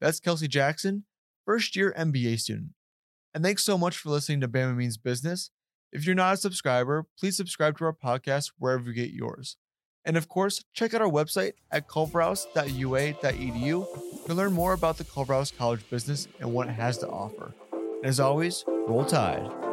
That's 0.00 0.20
Kelsey 0.20 0.48
Jackson, 0.48 1.04
first 1.46 1.76
year 1.76 1.94
MBA 1.98 2.38
student. 2.40 2.70
And 3.32 3.42
thanks 3.42 3.64
so 3.64 3.76
much 3.78 3.96
for 3.96 4.10
listening 4.10 4.40
to 4.42 4.48
Bama 4.48 4.76
Means 4.76 4.96
Business. 4.96 5.50
If 5.94 6.06
you're 6.06 6.16
not 6.16 6.34
a 6.34 6.36
subscriber, 6.36 7.06
please 7.16 7.36
subscribe 7.36 7.78
to 7.78 7.84
our 7.84 7.92
podcast 7.92 8.50
wherever 8.58 8.88
you 8.88 8.92
get 8.92 9.12
yours. 9.12 9.56
And 10.04 10.16
of 10.16 10.28
course, 10.28 10.64
check 10.74 10.92
out 10.92 11.00
our 11.00 11.08
website 11.08 11.52
at 11.70 11.88
culverhouse.ua.edu 11.88 14.26
to 14.26 14.34
learn 14.34 14.52
more 14.52 14.72
about 14.72 14.98
the 14.98 15.04
Culverhouse 15.04 15.56
College 15.56 15.88
business 15.88 16.26
and 16.40 16.52
what 16.52 16.68
it 16.68 16.72
has 16.72 16.98
to 16.98 17.08
offer. 17.08 17.54
And 17.72 18.06
as 18.06 18.18
always, 18.18 18.64
roll 18.66 19.04
tide. 19.04 19.63